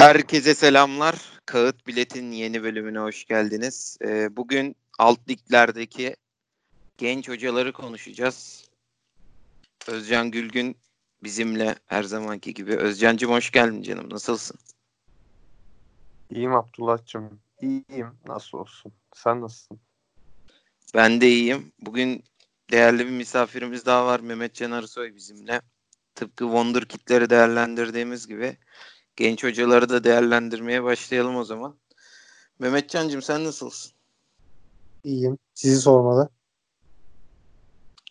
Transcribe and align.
Herkese 0.00 0.54
selamlar. 0.54 1.14
Kağıt 1.46 1.86
Bilet'in 1.86 2.32
yeni 2.32 2.62
bölümüne 2.62 2.98
hoş 2.98 3.24
geldiniz. 3.24 3.98
Ee, 4.04 4.36
bugün 4.36 4.76
alt 4.98 5.28
liglerdeki 5.28 6.16
genç 6.98 7.28
hocaları 7.28 7.72
konuşacağız. 7.72 8.68
Özcan 9.88 10.30
Gülgün 10.30 10.76
bizimle 11.22 11.74
her 11.86 12.02
zamanki 12.02 12.54
gibi. 12.54 12.76
Özcan'cığım 12.76 13.30
hoş 13.30 13.50
geldin 13.50 13.82
canım. 13.82 14.10
Nasılsın? 14.10 14.58
İyiyim 16.30 16.54
Abdullah'cığım. 16.54 17.40
İyiyim. 17.62 18.18
Nasıl 18.26 18.58
olsun? 18.58 18.92
Sen 19.14 19.40
nasılsın? 19.40 19.80
Ben 20.94 21.20
de 21.20 21.28
iyiyim. 21.28 21.72
Bugün 21.80 22.24
değerli 22.70 23.06
bir 23.06 23.12
misafirimiz 23.12 23.86
daha 23.86 24.06
var. 24.06 24.20
Mehmet 24.20 24.54
Can 24.54 24.70
Arısoy 24.70 25.14
bizimle. 25.14 25.60
Tıpkı 26.14 26.44
Wonder 26.44 26.84
Kit'leri 26.84 27.30
değerlendirdiğimiz 27.30 28.26
gibi 28.26 28.56
genç 29.16 29.44
hocaları 29.44 29.88
da 29.88 30.04
değerlendirmeye 30.04 30.82
başlayalım 30.82 31.36
o 31.36 31.44
zaman. 31.44 31.76
Mehmetcan'cığım 32.58 33.22
sen 33.22 33.44
nasılsın? 33.44 33.92
İyiyim. 35.04 35.38
Sizi 35.54 35.80
sormalı. 35.80 36.28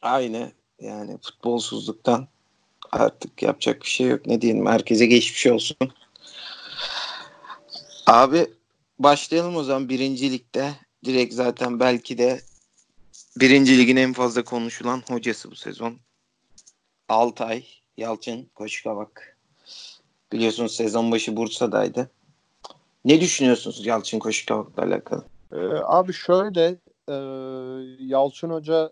Aynı. 0.01 0.51
Yani 0.79 1.17
futbolsuzluktan 1.21 2.27
artık 2.91 3.43
yapacak 3.43 3.81
bir 3.81 3.87
şey 3.87 4.07
yok. 4.07 4.25
Ne 4.25 4.41
diyelim 4.41 4.65
herkese 4.65 5.05
geçmiş 5.05 5.47
olsun. 5.47 5.77
Abi 8.07 8.47
başlayalım 8.99 9.55
o 9.55 9.63
zaman 9.63 9.89
birincilikte. 9.89 10.75
Direkt 11.05 11.33
zaten 11.33 11.79
belki 11.79 12.17
de 12.17 12.41
birinci 13.37 13.77
ligin 13.77 13.95
en 13.95 14.13
fazla 14.13 14.43
konuşulan 14.43 15.03
hocası 15.09 15.51
bu 15.51 15.55
sezon. 15.55 15.99
Altay 17.09 17.65
Yalçın 17.97 18.45
Koçkavak. 18.55 19.38
Biliyorsunuz 20.31 20.75
sezon 20.75 21.11
başı 21.11 21.37
Bursa'daydı. 21.37 22.11
Ne 23.05 23.21
düşünüyorsunuz 23.21 23.85
Yalçın 23.85 24.19
Koçkavak'la 24.19 24.83
alakalı? 24.83 25.25
Ee, 25.51 25.57
abi 25.83 26.13
şöyle 26.13 26.77
e, 27.09 27.15
Yalçın 27.99 28.49
Hoca 28.49 28.91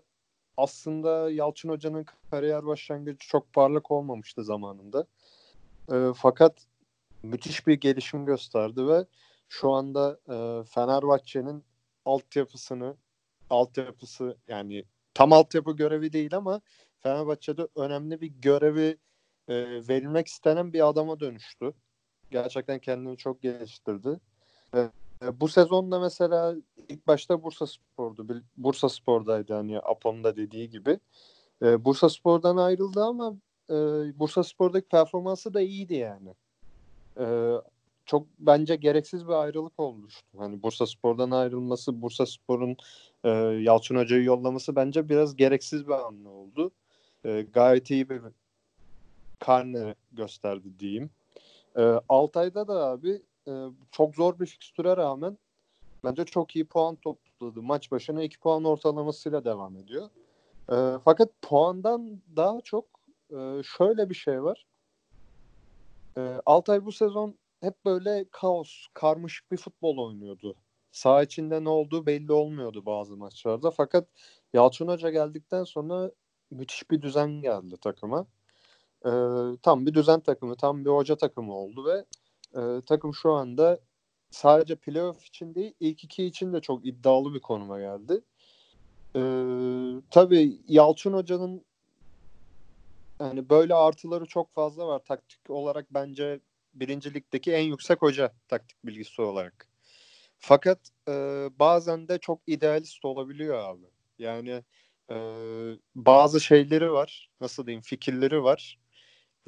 aslında 0.56 1.30
Yalçın 1.30 1.68
Hoca'nın 1.68 2.06
kariyer 2.30 2.66
başlangıcı 2.66 3.28
çok 3.28 3.52
parlak 3.52 3.90
olmamıştı 3.90 4.44
zamanında. 4.44 5.06
E, 5.92 5.96
fakat 6.16 6.66
müthiş 7.22 7.66
bir 7.66 7.74
gelişim 7.74 8.26
gösterdi 8.26 8.86
ve 8.86 9.06
şu 9.48 9.70
anda 9.70 10.18
e, 10.28 10.64
Fenerbahçe'nin 10.64 11.64
altyapısını 12.04 12.96
altyapısı 13.50 14.36
yani 14.48 14.84
tam 15.14 15.32
altyapı 15.32 15.72
görevi 15.72 16.12
değil 16.12 16.36
ama 16.36 16.60
Fenerbahçe'de 16.98 17.68
önemli 17.76 18.20
bir 18.20 18.26
görevi 18.26 18.96
e, 19.48 19.54
verilmek 19.88 20.26
istenen 20.26 20.72
bir 20.72 20.88
adama 20.88 21.20
dönüştü. 21.20 21.72
Gerçekten 22.30 22.78
kendini 22.78 23.16
çok 23.16 23.42
geliştirdi. 23.42 24.20
E, 24.74 24.90
bu 25.40 25.48
sezonda 25.48 26.00
mesela 26.00 26.54
ilk 26.88 27.06
başta 27.06 27.42
Bursa 27.42 27.66
Spor'du. 27.66 28.42
Bursa 28.56 28.88
Spor'daydı 28.88 29.54
hani 29.54 29.78
Apo'nun 29.78 30.24
da 30.24 30.36
dediği 30.36 30.70
gibi. 30.70 31.00
E, 31.62 31.84
Bursa 31.84 32.08
Spor'dan 32.08 32.56
ayrıldı 32.56 33.04
ama 33.04 33.36
e, 33.70 33.74
Bursa 34.18 34.44
Spor'daki 34.44 34.88
performansı 34.88 35.54
da 35.54 35.60
iyiydi 35.60 35.94
yani. 35.94 36.34
E, 37.18 37.54
çok 38.06 38.26
bence 38.38 38.76
gereksiz 38.76 39.28
bir 39.28 39.32
ayrılık 39.32 39.80
olmuştu. 39.80 40.26
Hani 40.38 40.62
Bursa 40.62 40.86
Spor'dan 40.86 41.30
ayrılması, 41.30 42.02
Bursa 42.02 42.26
Spor'un 42.26 42.76
e, 43.24 43.28
Yalçın 43.62 43.96
Hoca'yı 43.96 44.24
yollaması 44.24 44.76
bence 44.76 45.08
biraz 45.08 45.36
gereksiz 45.36 45.88
bir 45.88 45.92
hamle 45.92 46.28
oldu. 46.28 46.70
E, 47.24 47.46
gayet 47.52 47.90
iyi 47.90 48.08
bir 48.08 48.20
karne 49.38 49.94
gösterdi 50.12 50.78
diyeyim. 50.78 51.10
E, 51.76 51.82
Altay'da 52.08 52.68
da 52.68 52.86
abi 52.86 53.22
e, 53.48 53.52
çok 53.90 54.14
zor 54.14 54.38
bir 54.38 54.46
fikstüre 54.46 54.96
rağmen 54.96 55.38
bence 56.04 56.24
çok 56.24 56.56
iyi 56.56 56.64
puan 56.64 56.96
topladı. 56.96 57.62
Maç 57.62 57.90
başına 57.92 58.22
2 58.22 58.40
puan 58.40 58.64
ortalamasıyla 58.64 59.44
devam 59.44 59.76
ediyor. 59.76 60.10
E, 60.72 60.98
fakat 61.04 61.28
puandan 61.42 62.22
daha 62.36 62.60
çok 62.60 62.84
e, 63.30 63.62
şöyle 63.62 64.10
bir 64.10 64.14
şey 64.14 64.42
var. 64.42 64.66
E, 66.16 66.40
Altay 66.46 66.84
bu 66.84 66.92
sezon 66.92 67.34
hep 67.60 67.84
böyle 67.84 68.24
kaos, 68.30 68.86
karmaşık 68.94 69.52
bir 69.52 69.56
futbol 69.56 69.98
oynuyordu. 69.98 70.54
Sağ 70.92 71.22
içinde 71.22 71.64
ne 71.64 71.68
olduğu 71.68 72.06
belli 72.06 72.32
olmuyordu 72.32 72.86
bazı 72.86 73.16
maçlarda. 73.16 73.70
Fakat 73.70 74.08
Yalçın 74.52 74.88
Hoca 74.88 75.10
geldikten 75.10 75.64
sonra 75.64 76.10
müthiş 76.50 76.90
bir 76.90 77.02
düzen 77.02 77.30
geldi 77.30 77.76
takıma. 77.76 78.26
E, 79.06 79.10
tam 79.62 79.86
bir 79.86 79.94
düzen 79.94 80.20
takımı, 80.20 80.56
tam 80.56 80.84
bir 80.84 80.90
hoca 80.90 81.16
takımı 81.16 81.54
oldu 81.54 81.84
ve 81.84 82.04
e, 82.60 82.80
takım 82.86 83.14
şu 83.14 83.32
anda 83.32 83.78
sadece 84.30 84.76
playoff 84.76 85.26
için 85.26 85.54
değil, 85.54 85.74
ilk 85.80 86.04
iki 86.04 86.24
için 86.24 86.52
de 86.52 86.60
çok 86.60 86.86
iddialı 86.86 87.34
bir 87.34 87.40
konuma 87.40 87.78
geldi. 87.80 88.20
E, 89.16 89.20
tabii 90.10 90.60
Yalçın 90.68 91.12
Hoca'nın 91.12 91.64
yani 93.20 93.50
böyle 93.50 93.74
artıları 93.74 94.26
çok 94.26 94.54
fazla 94.54 94.86
var. 94.86 94.98
Taktik 95.04 95.50
olarak 95.50 95.86
bence 95.90 96.40
birincilikdeki 96.74 97.52
en 97.52 97.62
yüksek 97.62 98.02
hoca 98.02 98.32
taktik 98.48 98.76
bilgisi 98.84 99.22
olarak. 99.22 99.68
Fakat 100.38 100.78
e, 101.08 101.12
bazen 101.58 102.08
de 102.08 102.18
çok 102.18 102.40
idealist 102.46 103.04
olabiliyor 103.04 103.58
abi. 103.58 103.86
Yani 104.18 104.62
e, 105.10 105.16
bazı 105.94 106.40
şeyleri 106.40 106.92
var, 106.92 107.30
nasıl 107.40 107.66
diyeyim, 107.66 107.82
fikirleri 107.82 108.42
var 108.42 108.78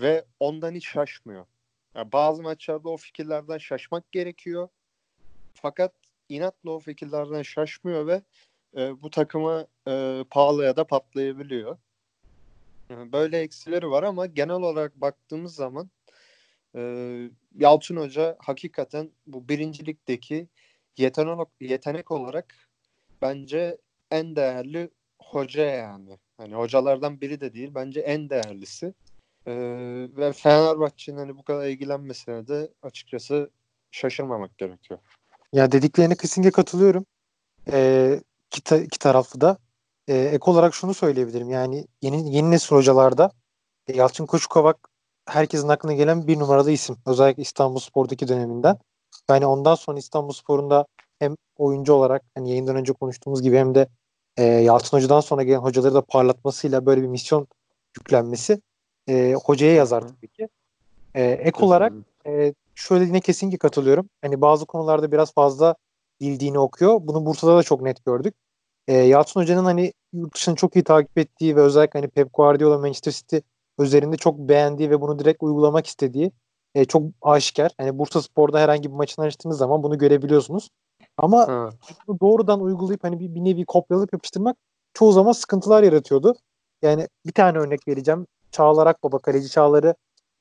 ve 0.01 0.25
ondan 0.41 0.75
hiç 0.75 0.89
şaşmıyor. 0.89 1.47
Yani 1.95 2.13
bazı 2.13 2.43
maçlarda 2.43 2.89
o 2.89 2.97
fikirlerden 2.97 3.59
şaşmak 3.59 4.13
gerekiyor. 4.13 4.69
Fakat 5.55 5.93
inatla 6.29 6.71
o 6.71 6.79
fikirlerden 6.79 7.43
şaşmıyor 7.43 8.07
ve 8.07 8.23
e, 8.77 9.03
bu 9.03 9.11
takıma 9.11 9.67
e, 9.89 10.25
pahalıya 10.31 10.77
da 10.77 10.85
patlayabiliyor. 10.87 11.79
Yani 12.91 13.13
böyle 13.13 13.39
eksileri 13.39 13.91
var 13.91 14.03
ama 14.03 14.27
genel 14.27 14.55
olarak 14.55 15.01
baktığımız 15.01 15.55
zaman 15.55 15.91
e, 16.75 16.81
Yalçın 17.59 17.97
Hoca 17.97 18.37
hakikaten 18.39 19.11
bu 19.27 19.49
birincilikteki 19.49 20.49
yetenek, 20.97 21.49
yetenek 21.61 22.11
olarak 22.11 22.55
bence 23.23 23.79
en 24.11 24.37
değerli 24.37 24.91
hoca 25.19 25.63
yani. 25.63 26.19
Hani 26.37 26.55
hocalardan 26.55 27.21
biri 27.21 27.41
de 27.41 27.55
değil 27.55 27.71
bence 27.75 28.01
en 28.01 28.31
değerlisi. 28.31 28.95
Ee, 29.47 30.09
ve 30.17 30.33
Fenerbahçe'nin 30.33 31.17
hani 31.17 31.37
bu 31.37 31.43
kadar 31.43 31.67
ilgilenmesine 31.67 32.49
de 32.49 32.71
açıkçası 32.83 33.51
şaşırmamak 33.91 34.59
gerekiyor. 34.59 35.01
Ya 35.53 35.73
dediklerine 35.73 36.15
kesinlikle 36.15 36.51
katılıyorum. 36.51 37.07
Ee, 37.73 38.21
iki, 38.47 38.61
ta- 38.65 38.77
iki 38.77 38.99
taraflı 38.99 39.41
da. 39.41 39.57
Ee, 40.09 40.17
ek 40.17 40.51
olarak 40.51 40.75
şunu 40.75 40.95
söyleyebilirim. 40.95 41.51
Yani 41.51 41.87
yeni 42.03 42.35
yeni 42.37 42.51
nesil 42.51 42.77
hocalarda 42.77 43.31
e, 43.87 43.97
Yalçın 43.97 44.27
Koçukavak 44.27 44.89
herkesin 45.27 45.69
aklına 45.69 45.93
gelen 45.93 46.27
bir 46.27 46.39
numarada 46.39 46.71
isim. 46.71 46.97
Özellikle 47.07 47.43
İstanbul 47.43 47.79
Spor'daki 47.79 48.29
döneminden. 48.29 48.79
Yani 49.31 49.47
ondan 49.47 49.75
sonra 49.75 49.99
İstanbul 49.99 50.33
Spor'un 50.33 50.85
hem 51.19 51.37
oyuncu 51.59 51.93
olarak 51.93 52.23
hani 52.35 52.51
yayından 52.51 52.77
önce 52.77 52.93
konuştuğumuz 52.93 53.43
gibi 53.43 53.57
hem 53.57 53.75
de 53.75 53.89
e, 54.37 54.45
Yalçın 54.45 54.97
Hoca'dan 54.97 55.21
sonra 55.21 55.43
gelen 55.43 55.59
hocaları 55.59 55.95
da 55.95 56.03
parlatmasıyla 56.03 56.87
böyle 56.87 57.03
bir 57.03 57.07
misyon 57.07 57.47
yüklenmesi 57.97 58.61
e, 59.09 59.35
hocaya 59.45 59.75
yazar 59.75 60.01
tabii 60.01 60.29
ki. 60.29 60.49
E, 61.15 61.23
ek 61.25 61.65
olarak 61.65 61.93
e, 62.27 62.55
şöyle 62.75 63.05
yine 63.05 63.21
kesinlikle 63.21 63.59
katılıyorum. 63.59 64.09
Hani 64.23 64.41
bazı 64.41 64.67
konularda 64.67 65.13
biraz 65.13 65.35
fazla 65.35 65.75
bildiğini 66.21 66.59
okuyor. 66.59 67.01
Bunu 67.03 67.27
Bursa'da 67.27 67.57
da 67.57 67.63
çok 67.63 67.83
net 67.83 68.05
gördük. 68.05 68.35
E, 68.89 68.93
Yalçın 68.95 69.41
Hoca'nın 69.41 69.65
hani 69.65 69.93
yurt 70.13 70.35
dışını 70.35 70.55
çok 70.55 70.77
iyi 70.77 70.85
takip 70.85 71.19
ettiği 71.19 71.57
ve 71.57 71.61
özellikle 71.61 72.01
hani 72.01 72.09
Pep 72.11 72.29
Guardiola 72.33 72.79
Manchester 72.79 73.13
City 73.13 73.37
üzerinde 73.79 74.17
çok 74.17 74.39
beğendiği 74.39 74.91
ve 74.91 75.01
bunu 75.01 75.19
direkt 75.19 75.43
uygulamak 75.43 75.87
istediği 75.87 76.33
e, 76.75 76.85
çok 76.85 77.03
aşikar. 77.23 77.73
Hani 77.79 77.99
Bursa 77.99 78.23
Spor'da 78.23 78.61
herhangi 78.61 78.91
bir 78.91 78.97
maçını 78.97 79.25
açtığınız 79.25 79.59
zaman 79.59 79.83
bunu 79.83 79.99
görebiliyorsunuz. 79.99 80.71
Ama 81.17 81.47
evet. 81.51 82.21
doğrudan 82.21 82.61
uygulayıp 82.61 83.05
hani 83.05 83.21
bir, 83.21 83.35
bir 83.35 83.45
nevi 83.45 83.65
kopyalayıp 83.65 84.13
yapıştırmak 84.13 84.57
çoğu 84.95 85.13
zaman 85.13 85.33
sıkıntılar 85.33 85.83
yaratıyordu. 85.83 86.35
Yani 86.83 87.09
bir 87.27 87.33
tane 87.33 87.59
örnek 87.59 87.89
vereceğim. 87.89 88.27
Çağlar 88.51 88.87
Akbaba 88.87 89.19
kaleci 89.19 89.49
Çağlar'ı 89.51 89.95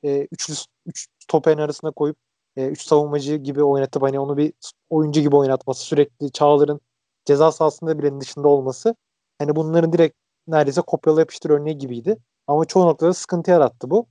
e, 0.03 0.27
üçlü 0.31 0.53
üç 0.85 1.07
topen 1.27 1.57
arasına 1.57 1.91
koyup 1.91 2.17
e, 2.57 2.67
üç 2.67 2.85
savunmacı 2.85 3.35
gibi 3.35 3.63
oynatıp 3.63 4.03
hani 4.03 4.19
onu 4.19 4.37
bir 4.37 4.53
oyuncu 4.89 5.21
gibi 5.21 5.35
oynatması 5.35 5.81
sürekli 5.81 6.31
Çağlar'ın 6.31 6.81
ceza 7.25 7.51
sahasında 7.51 7.99
bile 7.99 8.21
dışında 8.21 8.47
olması 8.47 8.95
hani 9.39 9.55
bunların 9.55 9.93
direkt 9.93 10.17
neredeyse 10.47 10.81
kopyala 10.81 11.19
yapıştır 11.19 11.49
örneği 11.49 11.77
gibiydi. 11.77 12.17
Ama 12.47 12.65
çoğu 12.65 12.85
noktada 12.87 13.13
sıkıntı 13.13 13.51
yarattı 13.51 13.89
bu. 13.91 14.07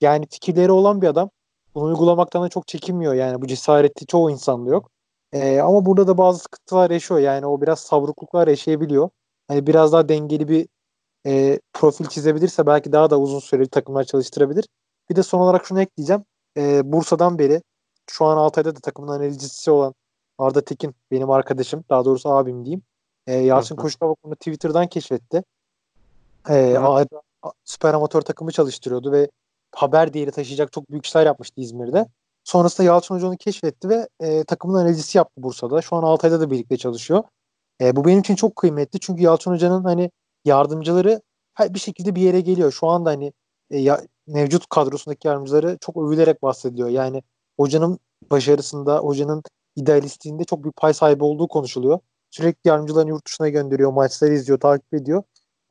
Yani 0.00 0.26
fikirleri 0.30 0.72
olan 0.72 1.02
bir 1.02 1.06
adam 1.06 1.30
bunu 1.74 1.84
uygulamaktan 1.84 2.42
da 2.42 2.48
çok 2.48 2.68
çekinmiyor 2.68 3.14
yani 3.14 3.42
bu 3.42 3.46
cesareti 3.46 4.06
çoğu 4.06 4.30
insanda 4.30 4.70
yok. 4.70 4.90
Ee, 5.32 5.60
ama 5.60 5.86
burada 5.86 6.06
da 6.06 6.18
bazı 6.18 6.38
sıkıntılar 6.38 6.90
yaşıyor 6.90 7.20
yani 7.20 7.46
o 7.46 7.60
biraz 7.60 7.80
savrukluklar 7.80 8.48
yaşayabiliyor. 8.48 9.10
Hani 9.48 9.66
biraz 9.66 9.92
daha 9.92 10.08
dengeli 10.08 10.48
bir 10.48 10.68
e, 11.26 11.60
profil 11.72 12.06
çizebilirse 12.06 12.66
belki 12.66 12.92
daha 12.92 13.10
da 13.10 13.20
uzun 13.20 13.38
süreli 13.38 13.68
takımlar 13.68 14.04
çalıştırabilir. 14.04 14.68
Bir 15.10 15.16
de 15.16 15.22
son 15.22 15.40
olarak 15.40 15.66
şunu 15.66 15.80
ekleyeceğim. 15.80 16.24
E, 16.56 16.92
Bursa'dan 16.92 17.38
beri 17.38 17.62
şu 18.10 18.24
an 18.24 18.36
Altay'da 18.36 18.76
da 18.76 18.80
takımın 18.80 19.08
analizcisi 19.08 19.70
olan 19.70 19.94
Arda 20.38 20.60
Tekin 20.64 20.94
benim 21.10 21.30
arkadaşım. 21.30 21.84
Daha 21.90 22.04
doğrusu 22.04 22.30
abim 22.30 22.64
diyeyim. 22.64 22.82
E, 23.26 23.34
Yalçın 23.34 23.76
Koçkavak 23.76 24.18
onu 24.22 24.34
Twitter'dan 24.36 24.86
keşfetti. 24.86 25.44
E, 26.48 26.76
Arda 26.78 27.22
süper 27.64 27.94
amatör 27.94 28.22
takımı 28.22 28.52
çalıştırıyordu 28.52 29.12
ve 29.12 29.28
haber 29.74 30.12
değeri 30.14 30.30
taşıyacak 30.30 30.72
çok 30.72 30.90
büyük 30.90 31.06
işler 31.06 31.26
yapmıştı 31.26 31.60
İzmir'de. 31.60 32.06
Sonrasında 32.44 32.86
Yalçın 32.86 33.14
Hoca 33.14 33.26
onu 33.26 33.36
keşfetti 33.36 33.88
ve 33.88 34.08
e, 34.20 34.44
takımın 34.44 34.74
analizisi 34.74 35.18
yaptı 35.18 35.42
Bursa'da. 35.42 35.82
Şu 35.82 35.96
an 35.96 36.02
Altay'da 36.02 36.40
da 36.40 36.50
birlikte 36.50 36.76
çalışıyor. 36.76 37.24
E, 37.80 37.96
bu 37.96 38.04
benim 38.04 38.20
için 38.20 38.34
çok 38.34 38.56
kıymetli 38.56 39.00
çünkü 39.00 39.22
Yalçın 39.22 39.50
Hoca'nın 39.50 39.84
hani 39.84 40.10
yardımcıları 40.44 41.20
bir 41.60 41.78
şekilde 41.78 42.14
bir 42.14 42.22
yere 42.22 42.40
geliyor. 42.40 42.72
Şu 42.72 42.86
anda 42.86 43.10
hani 43.10 43.32
e, 43.70 43.78
ya, 43.78 44.00
mevcut 44.26 44.68
kadrosundaki 44.68 45.28
yardımcıları 45.28 45.78
çok 45.80 45.96
övülerek 45.96 46.42
bahsediliyor. 46.42 46.88
Yani 46.88 47.22
hocanın 47.56 47.98
başarısında, 48.30 48.98
hocanın 48.98 49.42
idealistliğinde 49.76 50.44
çok 50.44 50.64
bir 50.64 50.72
pay 50.72 50.94
sahibi 50.94 51.24
olduğu 51.24 51.48
konuşuluyor. 51.48 51.98
Sürekli 52.30 52.68
yardımcılarını 52.68 53.10
yurt 53.10 53.26
dışına 53.26 53.48
gönderiyor, 53.48 53.92
maçları 53.92 54.34
izliyor, 54.34 54.60
takip 54.60 54.94
ediyor. 54.94 55.22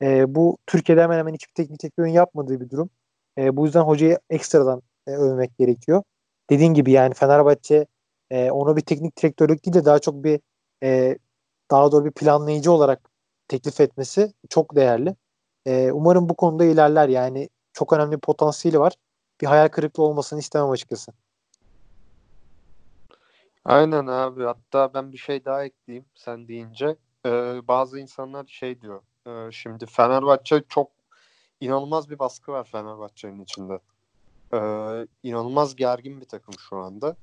E, 0.02 0.34
bu 0.34 0.58
Türkiye'de 0.66 1.02
hemen 1.02 1.18
hemen 1.18 1.34
hiçbir 1.34 1.54
teknik 1.54 1.82
direktörün 1.82 2.10
yapmadığı 2.10 2.60
bir 2.60 2.70
durum. 2.70 2.90
E, 3.38 3.56
bu 3.56 3.66
yüzden 3.66 3.82
hocayı 3.82 4.18
ekstradan 4.30 4.82
e, 5.06 5.10
övmek 5.10 5.58
gerekiyor. 5.58 6.02
Dediğin 6.50 6.74
gibi 6.74 6.92
yani 6.92 7.14
Fenerbahçe 7.14 7.86
e, 8.30 8.50
onu 8.50 8.76
bir 8.76 8.82
teknik 8.82 9.18
direktörlük 9.18 9.64
değil 9.66 9.74
de 9.74 9.84
daha 9.84 9.98
çok 9.98 10.24
bir 10.24 10.40
e, 10.82 11.18
daha 11.70 11.92
doğru 11.92 12.04
bir 12.04 12.10
planlayıcı 12.10 12.72
olarak 12.72 13.11
teklif 13.52 13.80
etmesi 13.80 14.32
çok 14.48 14.76
değerli. 14.76 15.16
E, 15.66 15.92
umarım 15.92 16.28
bu 16.28 16.34
konuda 16.34 16.64
ilerler. 16.64 17.08
Yani 17.08 17.48
çok 17.72 17.92
önemli 17.92 18.12
bir 18.12 18.20
potansiyeli 18.20 18.80
var. 18.80 18.92
Bir 19.40 19.46
hayal 19.46 19.68
kırıklığı 19.68 20.02
olmasını 20.02 20.38
istemem 20.38 20.70
açıkçası. 20.70 21.12
Aynen 23.64 24.06
abi. 24.06 24.44
Hatta 24.44 24.94
ben 24.94 25.12
bir 25.12 25.18
şey 25.18 25.44
daha 25.44 25.64
ekleyeyim 25.64 26.04
sen 26.14 26.48
deyince. 26.48 26.96
Ee, 27.26 27.60
bazı 27.68 27.98
insanlar 27.98 28.46
şey 28.46 28.80
diyor. 28.80 29.02
E, 29.26 29.52
şimdi 29.52 29.86
Fenerbahçe 29.86 30.62
çok 30.68 30.90
inanılmaz 31.60 32.10
bir 32.10 32.18
baskı 32.18 32.52
var 32.52 32.64
Fenerbahçe'nin 32.64 33.42
içinde. 33.42 33.78
Ee, 34.54 35.06
inanılmaz 35.22 35.76
gergin 35.76 36.20
bir 36.20 36.26
takım 36.26 36.54
şu 36.58 36.76
anda. 36.76 37.16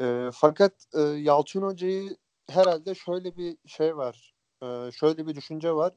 Ee, 0.00 0.30
fakat 0.32 0.72
e, 0.94 1.00
Yalçın 1.00 1.62
Hoca'yı 1.62 2.16
herhalde 2.50 2.94
şöyle 2.94 3.36
bir 3.36 3.56
şey 3.66 3.96
var. 3.96 4.37
Ee, 4.62 4.90
şöyle 4.92 5.26
bir 5.26 5.34
düşünce 5.34 5.72
var. 5.72 5.92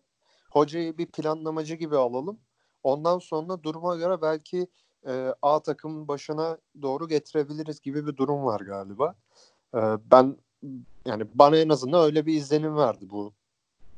Hocayı 0.52 0.98
bir 0.98 1.06
planlamacı 1.06 1.76
gibi 1.76 1.98
alalım. 1.98 2.40
Ondan 2.84 3.20
sonra 3.20 3.64
duruma 3.64 3.96
göre 3.96 4.22
belki 4.22 4.68
e, 5.08 5.34
A 5.42 5.60
takımın 5.60 6.08
başına 6.08 6.58
doğru 6.82 7.08
getirebiliriz 7.08 7.82
gibi 7.82 8.08
bir 8.08 8.18
durum 8.18 8.46
var 8.46 8.60
galiba. 8.60 9.16
E, 9.76 9.80
ben 10.12 10.38
yani 11.06 11.28
bana 11.36 11.58
en 11.58 11.70
azından 11.70 12.04
öyle 12.04 12.26
bir 12.26 12.34
izlenim 12.34 12.78
verdi 12.78 13.10
bu 13.10 13.34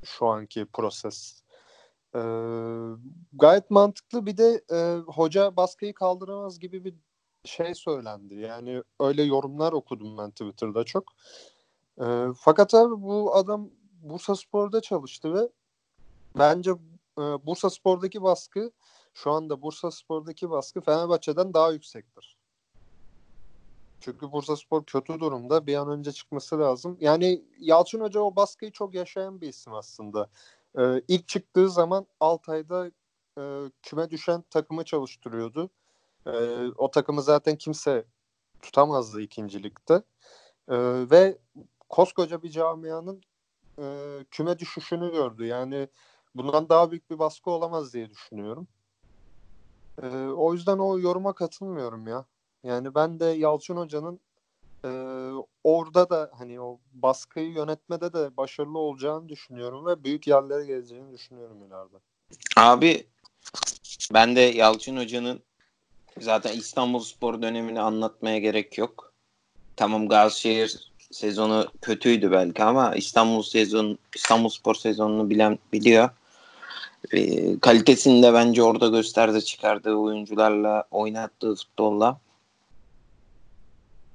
şu 0.03 0.27
anki 0.27 0.65
proses. 0.65 1.43
E, 2.15 2.21
gayet 3.33 3.71
mantıklı 3.71 4.25
bir 4.25 4.37
de 4.37 4.61
e, 4.71 4.97
hoca 5.07 5.55
baskıyı 5.55 5.93
kaldıramaz 5.93 6.59
gibi 6.59 6.85
bir 6.85 6.93
şey 7.45 7.75
söylendi. 7.75 8.35
Yani 8.35 8.83
öyle 8.99 9.23
yorumlar 9.23 9.73
okudum 9.73 10.17
ben 10.17 10.31
Twitter'da 10.31 10.83
çok. 10.83 11.03
E, 12.01 12.05
fakat 12.37 12.73
abi 12.73 13.01
bu 13.01 13.35
adam 13.35 13.69
Bursa 14.03 14.35
Spor'da 14.35 14.81
çalıştı 14.81 15.33
ve 15.33 15.49
bence 16.37 16.71
e, 17.17 17.21
Bursa 17.21 17.69
Spor'daki 17.69 18.23
baskı 18.23 18.71
şu 19.13 19.31
anda 19.31 19.61
Bursa 19.61 19.91
Spor'daki 19.91 20.49
baskı 20.49 20.81
Fenerbahçe'den 20.81 21.53
daha 21.53 21.71
yüksektir. 21.71 22.37
Çünkü 24.03 24.31
Bursa 24.31 24.55
Spor 24.55 24.85
kötü 24.85 25.19
durumda. 25.19 25.67
Bir 25.67 25.75
an 25.75 25.89
önce 25.89 26.11
çıkması 26.11 26.59
lazım. 26.59 26.97
Yani 26.99 27.43
Yalçın 27.59 27.99
Hoca 27.99 28.19
o 28.19 28.35
baskıyı 28.35 28.71
çok 28.71 28.93
yaşayan 28.93 29.41
bir 29.41 29.47
isim 29.47 29.73
aslında. 29.73 30.29
Ee, 30.79 31.01
ilk 31.07 31.27
çıktığı 31.27 31.69
zaman 31.69 32.07
Altay'da 32.19 32.91
e, 33.37 33.43
küme 33.81 34.09
düşen 34.09 34.41
takımı 34.49 34.83
çalıştırıyordu. 34.85 35.69
Ee, 36.27 36.31
o 36.77 36.91
takımı 36.91 37.21
zaten 37.21 37.55
kimse 37.55 38.05
tutamazdı 38.61 39.21
ikincilikte. 39.21 39.93
Ee, 40.69 40.75
ve 41.11 41.37
koskoca 41.89 42.43
bir 42.43 42.49
camianın 42.49 43.21
e, 43.79 43.85
küme 44.31 44.59
düşüşünü 44.59 45.11
gördü. 45.11 45.45
Yani 45.45 45.87
bundan 46.35 46.69
daha 46.69 46.91
büyük 46.91 47.09
bir 47.09 47.19
baskı 47.19 47.51
olamaz 47.51 47.93
diye 47.93 48.09
düşünüyorum. 48.09 48.67
E, 50.01 50.07
o 50.17 50.53
yüzden 50.53 50.77
o 50.77 50.99
yoruma 50.99 51.33
katılmıyorum 51.33 52.07
ya. 52.07 52.25
Yani 52.63 52.95
ben 52.95 53.19
de 53.19 53.25
Yalçın 53.25 53.77
Hoca'nın 53.77 54.19
e, 54.85 54.89
orada 55.63 56.09
da 56.09 56.31
hani 56.37 56.61
o 56.61 56.79
baskıyı 56.93 57.51
yönetmede 57.51 58.13
de 58.13 58.37
başarılı 58.37 58.79
olacağını 58.79 59.29
düşünüyorum 59.29 59.85
ve 59.85 60.03
büyük 60.03 60.27
yerlere 60.27 60.65
geleceğini 60.65 61.13
düşünüyorum 61.13 61.63
ileride. 61.63 61.97
Abi 62.57 63.07
ben 64.13 64.35
de 64.35 64.41
Yalçın 64.41 64.97
Hoca'nın 64.97 65.43
zaten 66.19 66.57
İstanbul 66.57 66.99
Spor 66.99 67.41
dönemini 67.41 67.81
anlatmaya 67.81 68.39
gerek 68.39 68.77
yok. 68.77 69.13
Tamam 69.75 70.07
Gazişehir 70.07 70.92
sezonu 71.13 71.67
kötüydü 71.81 72.31
belki 72.31 72.63
ama 72.63 72.95
İstanbul 72.95 73.43
sezon 73.43 73.97
İstanbul 74.15 74.49
Spor 74.49 74.75
sezonunu 74.75 75.29
bilen 75.29 75.59
biliyor. 75.73 76.09
E, 77.11 77.59
kalitesini 77.59 78.23
de 78.23 78.33
bence 78.33 78.63
orada 78.63 78.87
gösterdi 78.87 79.45
çıkardığı 79.45 79.95
oyuncularla 79.95 80.83
oynattığı 80.91 81.55
futbolla. 81.55 82.19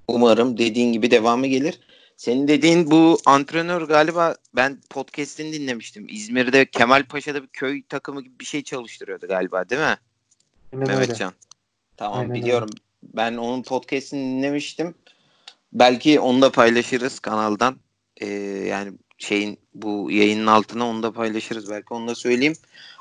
Umarım 0.09 0.59
dediğin 0.59 0.93
gibi 0.93 1.11
devamı 1.11 1.47
gelir. 1.47 1.81
Senin 2.17 2.49
dediğin 2.49 2.91
bu 2.91 3.19
antrenör 3.27 3.83
galiba 3.83 4.37
ben 4.57 4.79
podcast'ini 4.91 5.53
dinlemiştim. 5.53 6.07
İzmir'de 6.09 6.67
Kemal 6.67 7.05
Paşa'da 7.05 7.43
bir 7.43 7.49
köy 7.49 7.83
takımı 7.89 8.23
gibi 8.23 8.39
bir 8.41 8.45
şey 8.45 8.63
çalıştırıyordu 8.63 9.27
galiba 9.27 9.69
değil 9.69 9.81
mi? 9.81 9.97
Aynen 10.73 10.89
Mehmetcan. 10.89 11.33
Tamam 11.97 12.19
Aynen 12.19 12.35
biliyorum. 12.35 12.69
Öyle. 12.73 13.17
Ben 13.17 13.37
onun 13.37 13.63
podcast'ini 13.63 14.21
dinlemiştim. 14.21 14.95
Belki 15.73 16.21
onu 16.21 16.43
da 16.43 16.53
paylaşırız 16.53 17.19
kanaldan. 17.21 17.77
Ee, 18.21 18.27
yani 18.69 18.93
şeyin 19.19 19.59
bu 19.75 20.11
yayının 20.11 20.47
altına 20.47 20.89
onu 20.89 21.03
da 21.03 21.13
paylaşırız 21.13 21.71
belki 21.71 21.95
onu 21.95 22.09
da 22.09 22.15
söyleyeyim. 22.15 22.57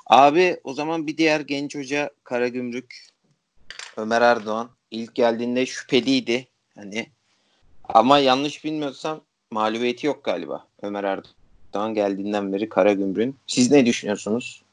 Abi 0.05 0.59
o 0.63 0.73
zaman 0.73 1.07
bir 1.07 1.17
diğer 1.17 1.39
genç 1.39 1.75
hoca 1.75 2.09
Karagümrük 2.23 3.07
Ömer 3.97 4.21
Erdoğan 4.21 4.69
ilk 4.91 5.15
geldiğinde 5.15 5.65
şüpheliydi. 5.65 6.47
Hani 6.75 7.07
ama 7.83 8.19
yanlış 8.19 8.65
bilmiyorsam 8.65 9.21
mağlubiyeti 9.51 10.07
yok 10.07 10.23
galiba 10.23 10.67
Ömer 10.81 11.03
Erdoğan 11.03 11.93
geldiğinden 11.93 12.53
beri 12.53 12.69
Karagümrük'ün. 12.69 13.35
Siz 13.47 13.71
ne 13.71 13.85
düşünüyorsunuz? 13.85 14.63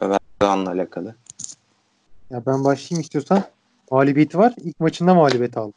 Ömer 0.00 0.18
Erdoğan'la 0.40 0.70
alakalı. 0.70 1.14
Ya 2.30 2.46
ben 2.46 2.64
başlayayım 2.64 3.02
istiyorsan. 3.02 3.44
Mağlubiyeti 3.90 4.38
var. 4.38 4.54
İlk 4.56 4.80
maçında 4.80 5.14
mağlubiyet 5.14 5.56
aldı. 5.56 5.74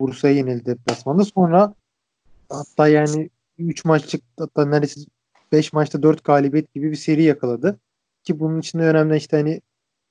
Bursa'ya 0.00 0.34
yenildi 0.34 0.66
deplasmanda. 0.66 1.24
Sonra 1.24 1.74
hatta 2.48 2.88
yani 2.88 3.30
3 3.58 3.84
maçlık 3.84 4.22
hatta 4.38 4.64
neredeyse 4.64 5.00
5 5.52 5.72
maçta 5.72 6.02
4 6.02 6.24
galibiyet 6.24 6.74
gibi 6.74 6.90
bir 6.90 6.96
seri 6.96 7.22
yakaladı. 7.22 7.78
Ki 8.24 8.40
bunun 8.40 8.60
içinde 8.60 8.82
önemli 8.82 9.16
işte 9.16 9.36
hani 9.36 9.60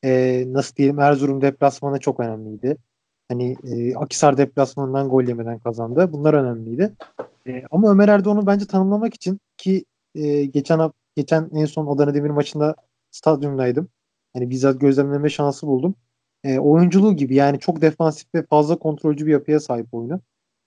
e, 0.03 0.43
nasıl 0.47 0.75
diyelim 0.75 0.99
Erzurum 0.99 1.41
deplasmanı 1.41 1.99
çok 1.99 2.19
önemliydi. 2.19 2.77
Hani 3.27 3.57
e, 3.63 3.95
Akisar 3.95 4.37
deplasmanından 4.37 5.09
gol 5.09 5.23
yemeden 5.23 5.59
kazandı. 5.59 6.09
Bunlar 6.13 6.33
önemliydi. 6.33 6.93
E, 7.47 7.63
ama 7.71 7.91
Ömer 7.91 8.07
Erdoğan'ı 8.07 8.47
bence 8.47 8.65
tanımlamak 8.67 9.13
için 9.13 9.39
ki 9.57 9.85
e, 10.15 10.45
geçen 10.45 10.91
geçen 11.15 11.49
en 11.53 11.65
son 11.65 11.87
Adana 11.95 12.13
Demir 12.13 12.29
maçında 12.29 12.75
stadyumdaydım. 13.11 13.89
Hani 14.33 14.49
bizzat 14.49 14.81
gözlemleme 14.81 15.29
şansı 15.29 15.67
buldum. 15.67 15.95
E, 16.43 16.59
oyunculuğu 16.59 17.15
gibi 17.15 17.35
yani 17.35 17.59
çok 17.59 17.81
defansif 17.81 18.35
ve 18.35 18.45
fazla 18.45 18.79
kontrolcü 18.79 19.25
bir 19.25 19.31
yapıya 19.31 19.59
sahip 19.59 19.93
oyunu. 19.93 20.21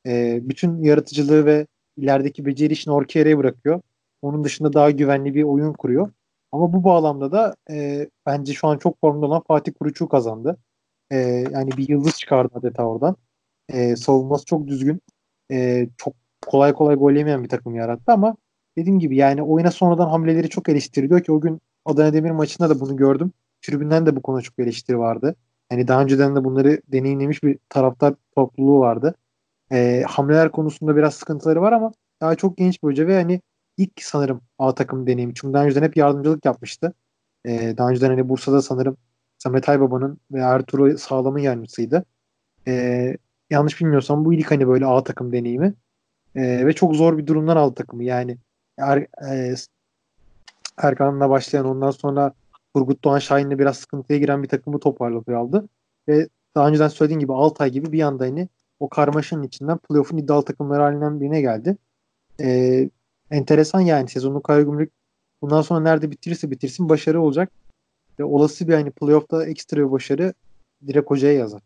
E, 0.07 0.41
bütün 0.49 0.83
yaratıcılığı 0.83 1.47
ve 1.47 1.67
ilerideki 1.97 2.47
beceri 2.47 2.73
işini 2.73 2.95
orkaya 2.95 3.39
bırakıyor. 3.39 3.81
Onun 4.23 4.45
dışında 4.45 4.73
daha 4.73 4.91
güvenli 4.91 5.35
bir 5.35 5.43
oyun 5.43 5.73
kuruyor. 5.73 6.11
Ama 6.53 6.73
bu 6.73 6.85
bağlamda 6.85 7.33
da 7.33 7.57
e, 7.71 8.07
bence 8.27 8.53
şu 8.53 8.69
an 8.69 8.79
çok 8.79 9.01
formda 9.01 9.27
olan 9.27 9.43
Fatih 9.49 9.73
Kuruçu 9.81 10.09
kazandı. 10.09 10.59
E, 11.11 11.17
yani 11.53 11.71
bir 11.77 11.89
yıldız 11.89 12.19
çıkardı 12.19 12.53
adeta 12.55 12.85
oradan. 12.85 13.17
E, 13.69 13.97
savunması 13.97 14.45
çok 14.45 14.67
düzgün. 14.67 15.03
E, 15.53 15.89
çok 15.97 16.15
kolay 16.47 16.73
kolay 16.73 16.97
gol 16.97 17.13
yemeyen 17.13 17.45
bir 17.45 17.49
takım 17.49 17.75
yarattı 17.75 18.13
ama 18.13 18.37
dediğim 18.79 18.99
gibi 18.99 19.17
yani 19.17 19.43
oyuna 19.43 19.71
sonradan 19.71 20.09
hamleleri 20.09 20.49
çok 20.49 20.69
eleştiriliyor 20.69 21.23
ki 21.23 21.33
o 21.33 21.41
gün 21.41 21.61
Adana 21.85 22.13
Demir 22.13 22.31
maçında 22.31 22.71
da 22.71 22.81
bunu 22.81 22.97
gördüm. 22.97 23.33
Tribünden 23.63 24.07
de 24.07 24.17
bu 24.17 24.23
konu 24.23 24.43
çok 24.43 24.59
eleştiri 24.59 24.99
vardı. 24.99 25.37
Yani 25.73 25.89
daha 25.89 26.03
önceden 26.03 26.37
de 26.37 26.45
bunları 26.45 26.81
deneyimlemiş 26.89 27.43
bir 27.43 27.59
taraftar 27.69 28.15
topluluğu 28.35 28.81
vardı. 28.81 29.15
E, 29.73 30.05
hamleler 30.09 30.53
konusunda 30.53 30.97
biraz 30.97 31.15
sıkıntıları 31.15 31.63
var 31.63 31.73
ama 31.73 31.93
daha 32.21 32.35
çok 32.37 32.57
genç 32.57 32.83
bir 32.83 32.89
hoca 32.89 33.07
ve 33.07 33.15
hani 33.15 33.41
ilk 33.77 34.03
sanırım 34.03 34.41
A 34.59 34.75
takım 34.75 35.07
deneyimi. 35.07 35.35
Çünkü 35.35 35.55
daha 35.55 35.65
önceden 35.65 35.83
hep 35.83 35.97
yardımcılık 35.97 36.45
yapmıştı. 36.45 36.93
E, 37.45 37.79
daha 37.79 37.91
önceden 37.91 38.09
hani 38.09 38.29
Bursa'da 38.29 38.63
sanırım 38.63 38.97
Samet 39.39 39.69
Aybaba'nın 39.69 40.21
ve 40.33 40.41
Ertuğrul 40.41 40.97
Sağlam'ın 40.97 41.39
yardımcısıydı. 41.39 42.05
E, 42.67 43.17
yanlış 43.51 43.81
bilmiyorsam 43.81 44.25
bu 44.25 44.35
ilk 44.35 44.51
hani 44.51 44.69
böyle 44.69 44.87
A 44.87 45.05
takım 45.05 45.33
deneyimi. 45.33 45.75
E, 46.37 46.67
ve 46.67 46.73
çok 46.73 46.97
zor 46.97 47.19
bir 47.19 47.27
durumdan 47.27 47.57
aldı 47.57 47.75
takımı. 47.75 48.05
Yani 48.05 48.39
er, 48.79 49.07
e, 49.31 49.55
Erkan'la 50.79 51.31
başlayan 51.31 51.67
ondan 51.67 51.91
sonra 51.91 52.33
Turgut 52.77 53.05
Doğan 53.05 53.19
Şahin'le 53.19 53.59
biraz 53.59 53.77
sıkıntıya 53.77 54.19
giren 54.19 54.43
bir 54.43 54.49
takımı 54.49 54.81
toparladı 54.81 55.37
aldı. 55.37 55.69
Ve 56.09 56.29
daha 56.55 56.69
önceden 56.69 56.89
söylediğim 56.89 57.21
gibi 57.21 57.33
Altay 57.33 57.71
gibi 57.71 57.93
bir 57.93 58.03
anda 58.03 58.25
hani 58.25 58.49
o 58.81 58.89
karmaşanın 58.89 59.43
içinden 59.43 59.79
playoff'un 59.79 60.17
iddialı 60.17 60.45
takımları 60.45 60.83
halinden 60.83 61.21
birine 61.21 61.41
geldi. 61.41 61.77
Ee, 62.41 62.91
enteresan 63.31 63.81
yani 63.81 64.09
sezonun 64.09 64.41
Karagümrük 64.41 64.93
bundan 65.43 65.63
sonra 65.63 65.81
nerede 65.81 66.11
bitirirse 66.11 66.51
bitirsin 66.51 66.89
başarı 66.89 67.21
olacak. 67.21 67.53
Ve 68.19 68.25
olası 68.25 68.69
bir 68.69 68.75
hani 68.75 68.91
playoff'ta 68.91 69.47
ekstra 69.47 69.77
bir 69.77 69.93
başarı 69.93 70.35
direkt 70.87 71.11
hocaya 71.11 71.33
yazar. 71.33 71.63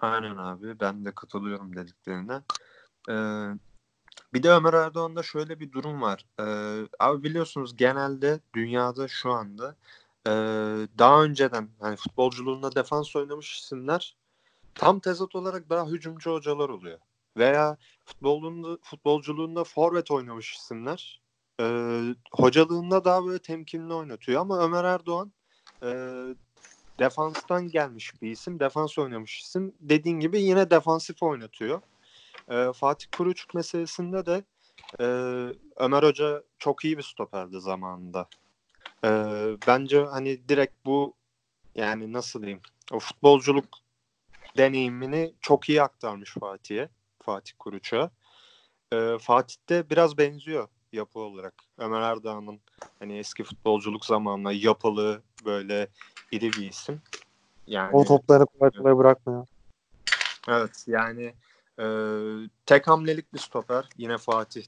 Aynen 0.00 0.36
abi 0.36 0.80
ben 0.80 1.04
de 1.04 1.12
katılıyorum 1.14 1.76
dediklerine. 1.76 2.40
Ee, 3.10 3.14
bir 4.34 4.42
de 4.42 4.50
Ömer 4.50 4.72
Erdoğan'da 4.74 5.22
şöyle 5.22 5.60
bir 5.60 5.72
durum 5.72 6.02
var. 6.02 6.26
Ee, 6.40 6.86
abi 6.98 7.22
biliyorsunuz 7.22 7.76
genelde 7.76 8.40
dünyada 8.54 9.08
şu 9.08 9.32
anda 9.32 9.76
e, 10.26 10.30
daha 10.98 11.24
önceden 11.24 11.68
hani 11.80 11.96
futbolculuğunda 11.96 12.74
defans 12.74 13.16
oynamış 13.16 13.58
isimler 13.58 14.16
tam 14.74 15.00
tezat 15.00 15.34
olarak 15.34 15.70
daha 15.70 15.86
hücumcu 15.86 16.32
hocalar 16.32 16.68
oluyor. 16.68 16.98
Veya 17.36 17.78
futbolunda, 18.04 18.78
futbolculuğunda 18.82 19.64
forvet 19.64 20.10
oynamış 20.10 20.54
isimler 20.56 21.22
e, 21.60 21.64
hocalığında 22.32 23.04
daha 23.04 23.26
böyle 23.26 23.38
temkinli 23.38 23.94
oynatıyor. 23.94 24.40
Ama 24.40 24.64
Ömer 24.64 24.84
Erdoğan 24.84 25.32
e, 25.82 25.88
defanstan 26.98 27.68
gelmiş 27.68 28.22
bir 28.22 28.30
isim. 28.30 28.60
Defans 28.60 28.98
oynamış 28.98 29.40
isim. 29.40 29.74
Dediğin 29.80 30.20
gibi 30.20 30.42
yine 30.42 30.70
defansif 30.70 31.22
oynatıyor. 31.22 31.80
E, 32.50 32.72
Fatih 32.72 33.06
Kuruçuk 33.16 33.54
meselesinde 33.54 34.26
de 34.26 34.44
e, 35.00 35.04
Ömer 35.76 36.02
Hoca 36.02 36.42
çok 36.58 36.84
iyi 36.84 36.98
bir 36.98 37.02
stoperdi 37.02 37.60
zamanında. 37.60 38.28
E, 39.04 39.08
bence 39.66 40.04
hani 40.04 40.48
direkt 40.48 40.86
bu 40.86 41.14
yani 41.74 42.12
nasıl 42.12 42.42
diyeyim 42.42 42.60
o 42.92 42.98
futbolculuk 42.98 43.68
deneyimini 44.56 45.34
çok 45.40 45.68
iyi 45.68 45.82
aktarmış 45.82 46.34
Fatih'e. 46.40 46.88
Fatih 47.22 47.52
Kuruç'a. 47.58 48.10
E, 48.92 49.18
Fatih 49.20 49.56
de 49.68 49.90
biraz 49.90 50.18
benziyor 50.18 50.68
yapı 50.92 51.18
olarak. 51.18 51.54
Ömer 51.78 52.00
Erdoğan'ın 52.00 52.60
hani 52.98 53.18
eski 53.18 53.44
futbolculuk 53.44 54.04
zamanına 54.04 54.52
yapılı 54.52 55.22
böyle 55.44 55.88
iri 56.32 56.52
bir 56.52 56.70
isim. 56.70 57.02
Yani 57.66 57.96
o 57.96 58.04
topları 58.04 58.46
kolay 58.46 58.70
kolay 58.70 58.96
bırakmıyor. 58.96 59.46
Evet 60.48 60.84
yani 60.86 61.34
e, 61.82 61.86
tek 62.66 62.88
hamlelik 62.88 63.34
bir 63.34 63.38
stoper. 63.38 63.88
Yine 63.98 64.18
Fatih 64.18 64.64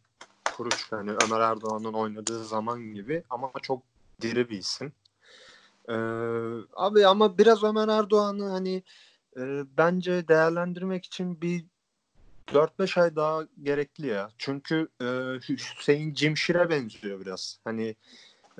Kuruç 0.56 0.92
hani 0.92 1.11
Ömer 1.11 1.40
Erdoğan'ın 1.40 1.92
oynadığı 1.92 2.44
zaman 2.44 2.80
gibi 2.80 3.23
ama 3.30 3.52
çok 3.62 3.83
diri 4.21 4.50
bir 4.50 4.59
isim. 4.59 4.92
E, 5.88 5.94
abi 6.75 7.06
ama 7.06 7.38
biraz 7.38 7.64
Ömer 7.64 7.88
Erdoğan'ı 7.88 8.49
hani 8.49 8.83
e, 9.37 9.62
bence 9.78 10.28
değerlendirmek 10.28 11.04
için 11.04 11.40
bir 11.40 11.64
4-5 12.52 13.00
ay 13.00 13.16
daha 13.16 13.42
gerekli 13.62 14.06
ya. 14.06 14.30
Çünkü 14.38 14.88
e, 15.00 15.04
Hüseyin 15.49 16.14
Cimşir'e 16.14 16.71
benziyor 16.71 17.21
biraz. 17.21 17.59
Hani 17.64 17.97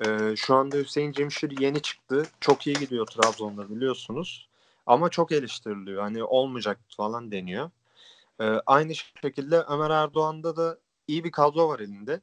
e, 0.05 0.35
şu 0.35 0.55
anda 0.55 0.77
Hüseyin 0.77 1.11
Cimşir 1.11 1.59
yeni 1.59 1.81
çıktı. 1.81 2.23
Çok 2.39 2.67
iyi 2.67 2.79
gidiyor 2.79 3.05
Trabzon'da 3.05 3.69
biliyorsunuz. 3.69 4.49
Ama 4.85 5.09
çok 5.09 5.31
eleştiriliyor. 5.31 6.01
Hani 6.01 6.23
olmayacak 6.23 6.79
falan 6.97 7.31
deniyor. 7.31 7.69
E, 8.41 8.45
aynı 8.65 8.95
şekilde 8.95 9.61
Ömer 9.61 9.89
Erdoğan'da 9.89 10.55
da 10.57 10.79
iyi 11.07 11.23
bir 11.23 11.31
kadro 11.31 11.69
var 11.69 11.79
elinde. 11.79 12.21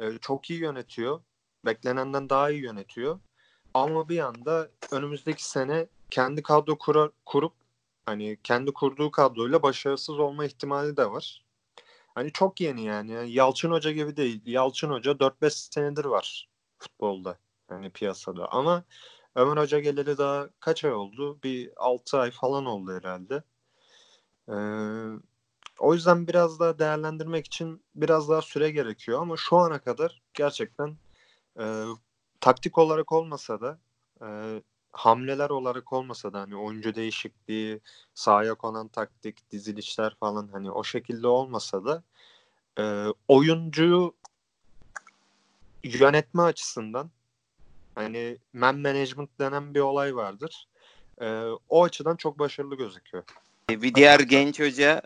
E, 0.00 0.18
çok 0.18 0.50
iyi 0.50 0.60
yönetiyor. 0.60 1.20
Beklenenden 1.66 2.28
daha 2.28 2.50
iyi 2.50 2.62
yönetiyor. 2.62 3.20
Ama 3.74 4.08
bir 4.08 4.18
anda 4.18 4.70
önümüzdeki 4.92 5.44
sene 5.50 5.86
kendi 6.10 6.42
kadro 6.42 6.78
kura, 6.78 7.10
kurup 7.26 7.52
hani 8.06 8.38
kendi 8.44 8.72
kurduğu 8.72 9.10
kadroyla 9.10 9.62
başarısız 9.62 10.18
olma 10.18 10.44
ihtimali 10.44 10.96
de 10.96 11.10
var. 11.10 11.44
Hani 12.14 12.32
çok 12.32 12.60
yeni 12.60 12.84
yani. 12.84 13.32
Yalçın 13.32 13.70
Hoca 13.70 13.90
gibi 13.90 14.16
değil. 14.16 14.42
Yalçın 14.46 14.90
Hoca 14.90 15.12
4-5 15.20 15.50
senedir 15.50 16.04
var 16.04 16.48
futbolda. 16.78 17.38
Yani 17.70 17.90
piyasada. 17.90 18.52
Ama 18.52 18.84
Ömer 19.34 19.56
Hoca 19.56 19.78
geleli 19.80 20.18
daha 20.18 20.48
kaç 20.60 20.84
ay 20.84 20.92
oldu? 20.92 21.38
Bir 21.44 21.72
6 21.76 22.18
ay 22.18 22.30
falan 22.30 22.66
oldu 22.66 22.92
herhalde. 22.92 23.42
Ee, 24.48 24.54
o 25.80 25.94
yüzden 25.94 26.26
biraz 26.26 26.60
daha 26.60 26.78
değerlendirmek 26.78 27.46
için 27.46 27.82
biraz 27.94 28.28
daha 28.28 28.42
süre 28.42 28.70
gerekiyor. 28.70 29.20
Ama 29.20 29.36
şu 29.36 29.56
ana 29.56 29.78
kadar 29.78 30.22
gerçekten 30.34 30.96
e, 31.60 31.84
taktik 32.40 32.78
olarak 32.78 33.12
olmasa 33.12 33.60
da 33.60 33.78
e, 34.22 34.62
hamleler 34.92 35.50
olarak 35.50 35.92
olmasa 35.92 36.32
da 36.32 36.40
hani 36.40 36.56
oyuncu 36.56 36.94
değişikliği, 36.94 37.80
sahaya 38.14 38.54
konan 38.54 38.88
taktik, 38.88 39.50
dizilişler 39.50 40.14
falan 40.20 40.48
hani 40.52 40.70
o 40.70 40.84
şekilde 40.84 41.26
olmasa 41.26 41.84
da 41.84 42.02
e, 42.78 43.06
oyuncuyu 43.28 44.14
yönetme 45.84 46.42
açısından 46.42 47.10
hani 47.94 48.38
man 48.52 48.78
management 48.78 49.30
denen 49.38 49.74
bir 49.74 49.80
olay 49.80 50.16
vardır. 50.16 50.68
E, 51.20 51.44
o 51.68 51.84
açıdan 51.84 52.16
çok 52.16 52.38
başarılı 52.38 52.74
gözüküyor. 52.76 53.24
E, 53.70 53.82
bir 53.82 53.94
diğer 53.94 54.20
genç 54.20 54.60
hoca 54.60 55.02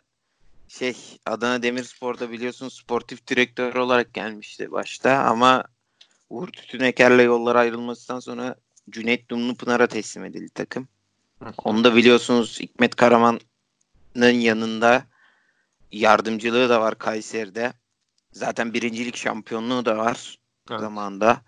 şey 0.68 0.96
Adana 1.26 1.62
Demirspor'da 1.62 2.30
biliyorsun 2.30 2.68
sportif 2.68 3.26
direktör 3.26 3.74
olarak 3.74 4.14
gelmişti 4.14 4.72
başta 4.72 5.18
ama 5.18 5.64
Uğur 6.30 6.48
Tütüneker'le 6.48 7.24
yollar 7.24 7.56
ayrılmasından 7.56 8.20
sonra 8.20 8.56
Cüneyt 8.90 9.28
Dumlupınar'a 9.28 9.86
teslim 9.86 10.24
edildi 10.24 10.48
takım. 10.54 10.88
Onu 11.64 11.84
da 11.84 11.96
biliyorsunuz 11.96 12.60
Hikmet 12.60 12.96
Karaman'ın 12.96 14.30
yanında 14.30 15.04
yardımcılığı 15.92 16.68
da 16.68 16.80
var 16.80 16.98
Kayseri'de. 16.98 17.72
Zaten 18.32 18.74
birincilik 18.74 19.16
şampiyonluğu 19.16 19.84
da 19.84 19.96
var 19.96 20.38
evet. 20.70 20.80
zamanda. 20.80 21.42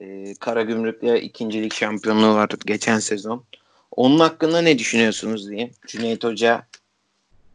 Ee, 0.00 0.34
Karagümrük'le 0.34 1.22
ikincilik 1.22 1.74
şampiyonluğu 1.74 2.34
var 2.34 2.48
geçen 2.66 2.98
sezon. 2.98 3.44
Onun 3.90 4.18
hakkında 4.18 4.62
ne 4.62 4.78
düşünüyorsunuz 4.78 5.50
diye. 5.50 5.70
Cüneyt 5.86 6.24
Hoca 6.24 6.66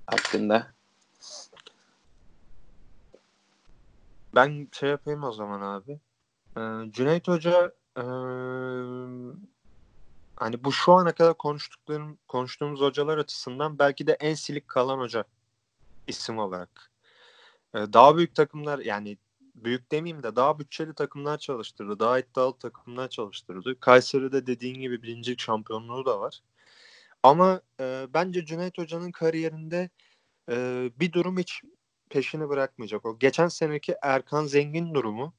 hakkında. 0.08 0.68
Ben 4.36 4.68
şey 4.72 4.90
yapayım 4.90 5.24
o 5.24 5.32
zaman 5.32 5.62
abi. 5.62 6.00
Ee, 6.58 6.92
Cüneyt 6.92 7.28
Hoca 7.28 7.72
ee, 7.98 8.02
hani 10.36 10.64
bu 10.64 10.72
şu 10.72 10.94
ana 10.94 11.12
kadar 11.12 11.34
konuştuklarım 11.38 12.18
konuştuğumuz 12.28 12.82
hocalar 12.82 13.18
açısından 13.18 13.80
belki 13.80 14.08
de 14.08 14.18
en 14.20 14.34
silik 14.34 14.68
kalan 14.68 15.00
hoca 15.00 15.24
isim 16.08 16.40
olarak. 16.40 16.92
Ee, 17.76 17.80
daha 17.94 18.18
büyük 18.18 18.36
takımlar 18.36 18.80
yani 18.80 19.18
büyük 19.56 19.92
demeyeyim 19.92 20.24
de 20.24 20.36
daha 20.36 20.60
bütçeli 20.60 20.94
takımlar 20.94 21.38
çalıştırdı. 21.38 22.00
Daha 22.00 22.20
iddialı 22.20 22.58
takımlar 22.58 23.10
çalıştırdı. 23.10 23.80
Kayseri'de 23.80 24.48
dediğin 24.48 24.82
gibi 24.82 25.04
birinci 25.04 25.36
şampiyonluğu 25.38 26.06
da 26.06 26.20
var. 26.20 26.42
Ama 27.26 27.62
e, 27.80 28.08
bence 28.14 28.46
Cüneyt 28.46 28.78
Hoca'nın 28.78 29.12
kariyerinde 29.12 29.90
e, 30.52 30.56
bir 31.00 31.12
durum 31.14 31.38
hiç 31.38 31.62
peşini 32.10 32.50
bırakmayacak. 32.50 33.06
O 33.06 33.20
geçen 33.20 33.48
seneki 33.48 33.96
Erkan 34.02 34.46
Zengin 34.46 34.94
durumu 34.94 35.34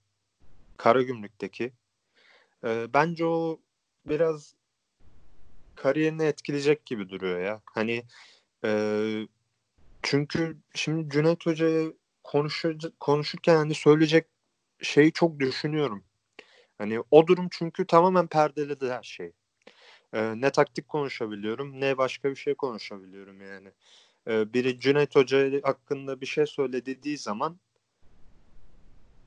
Karagümrük'teki 0.77 1.73
e, 2.65 2.87
bence 2.95 3.27
o 3.27 3.61
biraz 4.07 4.55
kariyerini 5.75 6.23
etkileyecek 6.23 6.87
gibi 6.87 7.09
duruyor 7.09 7.41
ya. 7.41 7.63
Hani 7.67 8.05
e, 8.65 8.71
çünkü 10.03 10.57
şimdi 10.75 11.11
Cüneyt 11.11 11.47
Hoca'ya 11.47 11.93
konuşurken 13.01 13.57
hani 13.57 13.75
söyleyecek 13.75 14.27
şeyi 14.83 15.13
çok 15.13 15.41
düşünüyorum. 15.41 16.05
Hani 16.79 17.01
o 17.11 17.27
durum 17.27 17.49
çünkü 17.51 17.87
tamamen 17.87 18.27
perdeledi 18.27 18.91
her 18.91 19.03
şey. 19.03 19.33
Ee, 20.13 20.41
ne 20.41 20.51
taktik 20.51 20.89
konuşabiliyorum 20.89 21.81
ne 21.81 21.99
başka 21.99 22.31
bir 22.31 22.37
şey 22.37 22.55
konuşabiliyorum 22.55 23.41
yani. 23.41 23.69
Ee, 24.29 24.53
biri 24.53 24.81
Cüneyt 24.81 25.17
Hoca 25.17 25.51
hakkında 25.63 26.21
bir 26.21 26.27
şey 26.27 26.47
söyle 26.47 26.87
dediği 26.87 27.19
zaman 27.19 27.57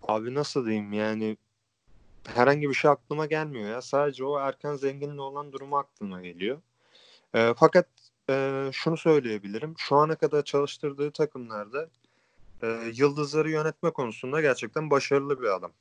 abi 0.07 0.33
nasıl 0.33 0.65
diyeyim 0.65 0.93
yani 0.93 1.37
herhangi 2.27 2.69
bir 2.69 2.73
şey 2.73 2.91
aklıma 2.91 3.25
gelmiyor 3.25 3.69
ya. 3.69 3.81
Sadece 3.81 4.25
o 4.25 4.39
erken 4.39 4.75
zenginli 4.75 5.21
olan 5.21 5.51
durumu 5.51 5.77
aklıma 5.77 6.21
geliyor. 6.21 6.61
E, 7.33 7.53
fakat 7.57 7.87
e, 8.29 8.69
şunu 8.73 8.97
söyleyebilirim. 8.97 9.75
Şu 9.77 9.95
ana 9.95 10.15
kadar 10.15 10.43
çalıştırdığı 10.43 11.11
takımlarda 11.11 11.89
e, 12.63 12.67
yıldızları 12.93 13.51
yönetme 13.51 13.91
konusunda 13.91 14.41
gerçekten 14.41 14.89
başarılı 14.89 15.41
bir 15.41 15.55
adam. 15.55 15.71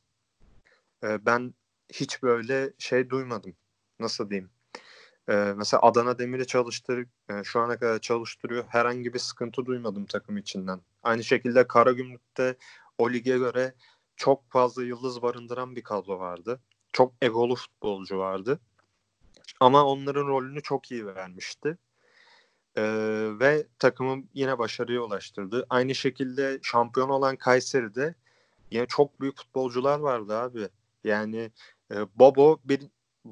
E, 1.03 1.27
ben 1.27 1.55
hiç 1.93 2.23
böyle 2.23 2.73
şey 2.79 3.11
duymadım. 3.11 3.55
Nasıl 4.01 4.31
diyeyim? 4.31 4.51
Ee, 5.29 5.55
mesela 5.57 5.83
Adana 5.83 6.19
Demir'i 6.19 6.47
çalıştır, 6.47 7.07
e, 7.31 7.45
şu 7.45 7.61
ana 7.61 7.79
kadar 7.79 7.99
çalıştırıyor. 7.99 8.65
Herhangi 8.69 9.15
bir 9.15 9.19
sıkıntı 9.19 9.67
duymadım 9.67 10.07
takım 10.07 10.37
içinden. 10.37 10.81
Aynı 11.03 11.25
şekilde 11.25 11.67
Karagümrük'te 11.67 12.57
o 12.99 13.11
lige 13.11 13.39
göre 13.39 13.75
çok 14.17 14.51
fazla 14.51 14.83
yıldız 14.83 15.23
barındıran 15.23 15.77
bir 15.77 15.83
kadro 15.83 16.19
vardı. 16.19 16.61
Çok 16.93 17.13
egolu 17.23 17.55
futbolcu 17.55 18.19
vardı. 18.19 18.61
Ama 19.61 19.85
onların 19.85 20.27
rolünü 20.27 20.63
çok 20.63 20.91
iyi 20.91 21.07
vermişti. 21.07 21.79
Ee, 22.77 22.83
ve 23.41 23.67
takımı 23.79 24.25
yine 24.35 24.59
başarıya 24.59 25.01
ulaştırdı. 25.01 25.67
Aynı 25.71 25.95
şekilde 25.95 26.59
şampiyon 26.63 27.09
olan 27.09 27.37
Kayseri'de 27.37 28.15
yine 28.71 28.87
çok 28.87 29.21
büyük 29.21 29.37
futbolcular 29.37 29.99
vardı 29.99 30.39
abi. 30.39 30.69
Yani 31.05 31.51
e, 31.91 31.95
Bobo 32.19 32.61
bir 32.65 32.81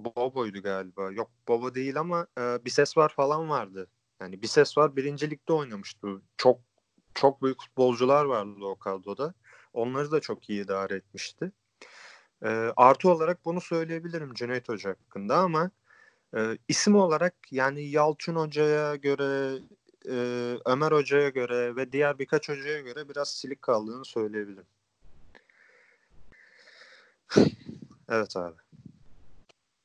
Bobo'ydu 0.04 0.62
galiba. 0.62 1.12
Yok 1.12 1.30
Bobo 1.48 1.74
değil 1.74 2.00
ama 2.00 2.26
e, 2.38 2.64
bir 2.64 2.70
ses 2.70 2.96
var 2.96 3.08
falan 3.08 3.48
vardı. 3.48 3.88
Yani 4.20 4.42
bir 4.42 4.46
ses 4.46 4.78
var 4.78 4.96
birincilikte 4.96 5.52
oynamıştı. 5.52 6.22
Çok 6.36 6.60
çok 7.14 7.42
büyük 7.42 7.60
futbolcular 7.62 8.24
vardı 8.24 8.64
o 8.64 8.76
kadroda. 8.76 9.34
Onları 9.72 10.10
da 10.10 10.20
çok 10.20 10.50
iyi 10.50 10.64
idare 10.64 10.94
etmişti. 10.94 11.52
E, 12.42 12.48
artı 12.76 13.10
olarak 13.10 13.44
bunu 13.44 13.60
söyleyebilirim 13.60 14.34
Cüneyt 14.34 14.68
Hoca 14.68 14.90
hakkında 14.90 15.36
ama 15.36 15.70
e, 16.36 16.58
isim 16.68 16.96
olarak 16.96 17.34
yani 17.50 17.84
Yalçın 17.84 18.36
Hoca'ya 18.36 18.96
göre 18.96 19.58
e, 20.08 20.14
Ömer 20.64 20.92
Hoca'ya 20.92 21.28
göre 21.28 21.76
ve 21.76 21.92
diğer 21.92 22.18
birkaç 22.18 22.48
hocaya 22.48 22.80
göre 22.80 23.08
biraz 23.08 23.30
silik 23.30 23.62
kaldığını 23.62 24.04
söyleyebilirim. 24.04 24.66
evet 28.08 28.36
abi. 28.36 28.65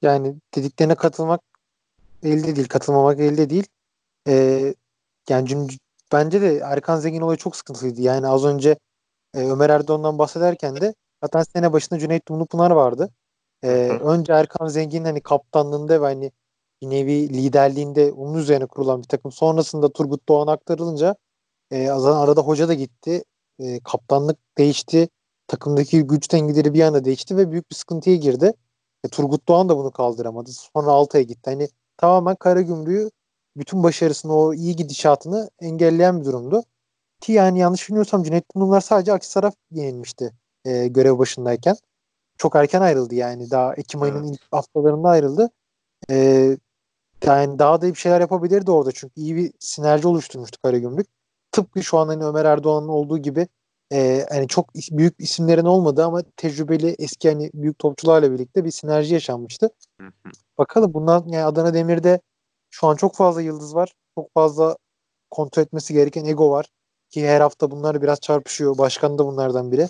Yani 0.01 0.36
dediklerine 0.55 0.96
katılmak 0.96 1.41
elde 2.24 2.55
değil, 2.55 2.67
katılmamak 2.67 3.20
elde 3.20 3.50
değil. 3.50 3.67
Ee, 4.27 4.74
yani 5.29 5.67
bence 6.12 6.41
de 6.41 6.58
Erkan 6.58 7.00
Zengin 7.00 7.22
olayı 7.22 7.38
çok 7.38 7.55
sıkıntılıydı. 7.55 8.01
Yani 8.01 8.27
az 8.27 8.46
önce 8.46 8.77
e, 9.36 9.39
Ömer 9.39 9.70
Erdoğan'dan 9.70 10.17
bahsederken 10.20 10.81
de 10.81 10.96
zaten 11.24 11.43
sene 11.43 11.74
başında 11.74 12.00
Cüneyt 12.00 12.27
Dumlupınar 12.27 12.72
vardı. 12.72 13.10
Ee, 13.63 13.67
önce 13.89 14.34
Erkan 14.34 14.67
Zengin 14.67 15.03
hani 15.05 15.22
kaptanlığında 15.22 16.01
ve 16.01 16.05
hani 16.05 16.31
bir 16.81 16.89
nevi 16.89 17.29
liderliğinde 17.29 18.12
onun 18.12 18.38
üzerine 18.38 18.65
kurulan 18.65 19.03
bir 19.03 19.08
takım. 19.08 19.31
Sonrasında 19.31 19.93
Turgut 19.93 20.29
Doğan 20.29 20.48
aktarılınca 20.48 21.15
e, 21.72 21.89
arada 21.89 22.41
hoca 22.41 22.67
da 22.67 22.74
gitti. 22.74 23.24
E, 23.60 23.79
kaptanlık 23.79 24.38
değişti. 24.58 25.10
Takımdaki 25.48 26.01
güç 26.03 26.31
dengeleri 26.31 26.74
bir 26.74 26.81
anda 26.81 27.05
değişti 27.05 27.38
ve 27.38 27.51
büyük 27.51 27.72
bir 27.72 27.75
sıkıntıya 27.75 28.15
girdi. 28.15 28.53
E, 29.03 29.08
Turgut 29.08 29.48
Doğan 29.48 29.70
da 29.70 29.77
bunu 29.77 29.91
kaldıramadı. 29.91 30.51
Sonra 30.51 30.91
Altay'a 30.91 31.24
gitti. 31.24 31.50
Hani 31.50 31.70
tamamen 31.98 32.36
Karagümrük'ü 32.36 33.12
bütün 33.58 33.84
başarısını 33.84 34.36
o 34.36 34.53
iyi 34.53 34.75
gidişatını 34.75 35.50
engelleyen 35.60 36.20
bir 36.20 36.25
durumdu. 36.25 36.63
Ki 37.22 37.31
yani 37.31 37.60
yanlış 37.60 37.89
bilmiyorsam 37.89 38.24
Cüneyt 38.24 38.46
Bunlar 38.55 38.81
sadece 38.81 39.13
Akhisar'a 39.13 39.51
yenilmişti 39.72 40.34
e, 40.65 40.88
görev 40.88 41.20
başındayken. 41.20 41.75
Çok 42.38 42.55
erken 42.55 42.81
ayrıldı 42.81 43.15
yani. 43.15 43.51
Daha 43.51 43.74
Ekim 43.74 44.01
ayının 44.01 44.24
evet. 44.24 44.34
ilk 44.34 44.53
haftalarında 44.53 45.10
ayrıldı. 45.10 45.50
E, 46.10 46.58
yani 47.25 47.60
daha 47.60 47.81
da 47.81 47.88
bir 47.88 47.96
şeyler 47.96 48.22
yapabilirdi 48.22 48.72
orada 48.72 48.91
çünkü 48.91 49.13
iyi 49.22 49.36
bir 49.36 49.53
sinerji 49.60 50.08
oluşturmuştu 50.08 50.62
Karagümrük. 50.62 51.08
Tıpkı 51.51 51.84
şu 51.84 51.98
an 51.98 52.08
hani 52.08 52.25
Ömer 52.25 52.46
Erdoğan'ın 52.46 52.88
olduğu 52.88 53.17
gibi 53.17 53.48
e, 53.91 54.25
hani 54.29 54.48
çok 54.48 54.75
büyük 54.75 55.15
isimlerin 55.19 55.65
olmadığı 55.65 56.05
ama 56.05 56.24
tecrübeli 56.38 56.95
eski 57.00 57.29
hani 57.29 57.51
büyük 57.53 57.79
topçularla 57.79 58.31
birlikte 58.31 58.65
bir 58.65 58.71
sinerji 58.71 59.13
yaşanmıştı. 59.13 59.69
Bakalım 60.57 60.93
bundan 60.93 61.27
yani 61.27 61.45
Adana 61.45 61.74
Demir'de 61.74 62.21
şu 62.69 62.88
an 62.88 62.95
çok 62.95 63.15
fazla 63.15 63.41
yıldız 63.41 63.75
var. 63.75 63.93
Çok 64.15 64.33
fazla 64.33 64.77
kontrol 65.31 65.63
etmesi 65.63 65.93
gereken 65.93 66.25
ego 66.25 66.51
var. 66.51 66.65
Ki 67.10 67.27
her 67.27 67.41
hafta 67.41 67.71
bunlar 67.71 68.01
biraz 68.01 68.19
çarpışıyor. 68.19 68.77
Başkan 68.77 69.17
da 69.17 69.25
bunlardan 69.25 69.71
biri. 69.71 69.89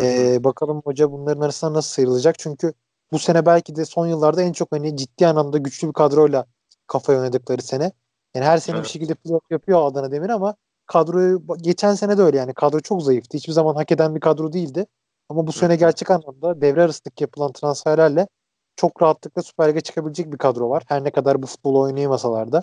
Ee, 0.00 0.44
bakalım 0.44 0.80
hoca 0.84 1.12
bunların 1.12 1.40
arasında 1.40 1.72
nasıl 1.72 1.90
sıyrılacak. 1.90 2.38
Çünkü 2.38 2.72
bu 3.12 3.18
sene 3.18 3.46
belki 3.46 3.76
de 3.76 3.84
son 3.84 4.06
yıllarda 4.06 4.42
en 4.42 4.52
çok 4.52 4.72
hani 4.72 4.96
ciddi 4.96 5.26
anlamda 5.26 5.58
güçlü 5.58 5.88
bir 5.88 5.92
kadroyla 5.92 6.46
kafa 6.86 7.12
oynadıkları 7.12 7.62
sene. 7.62 7.92
Yani 8.34 8.46
her 8.46 8.58
sene 8.58 8.76
evet. 8.76 8.84
bir 8.84 8.90
şekilde 8.90 9.14
playoff 9.14 9.50
yapıyor 9.50 9.86
Adana 9.86 10.12
Demir 10.12 10.30
ama 10.30 10.56
kadroyu 10.90 11.42
geçen 11.60 11.94
sene 11.94 12.18
de 12.18 12.22
öyle 12.22 12.36
yani 12.36 12.54
kadro 12.54 12.80
çok 12.80 13.02
zayıftı. 13.02 13.36
Hiçbir 13.36 13.52
zaman 13.52 13.74
hak 13.74 13.92
eden 13.92 14.14
bir 14.14 14.20
kadro 14.20 14.52
değildi. 14.52 14.86
Ama 15.28 15.46
bu 15.46 15.52
sene 15.52 15.76
gerçek 15.76 16.10
anlamda 16.10 16.60
devre 16.60 16.82
arasındaki 16.82 17.24
yapılan 17.24 17.52
transferlerle 17.52 18.28
çok 18.76 19.02
rahatlıkla 19.02 19.42
Süper 19.42 19.68
Lig'e 19.68 19.80
çıkabilecek 19.80 20.32
bir 20.32 20.38
kadro 20.38 20.70
var. 20.70 20.82
Her 20.86 21.04
ne 21.04 21.10
kadar 21.10 21.42
bu 21.42 21.46
futbolu 21.46 21.80
oynayamasalar 21.80 22.52
da. 22.52 22.62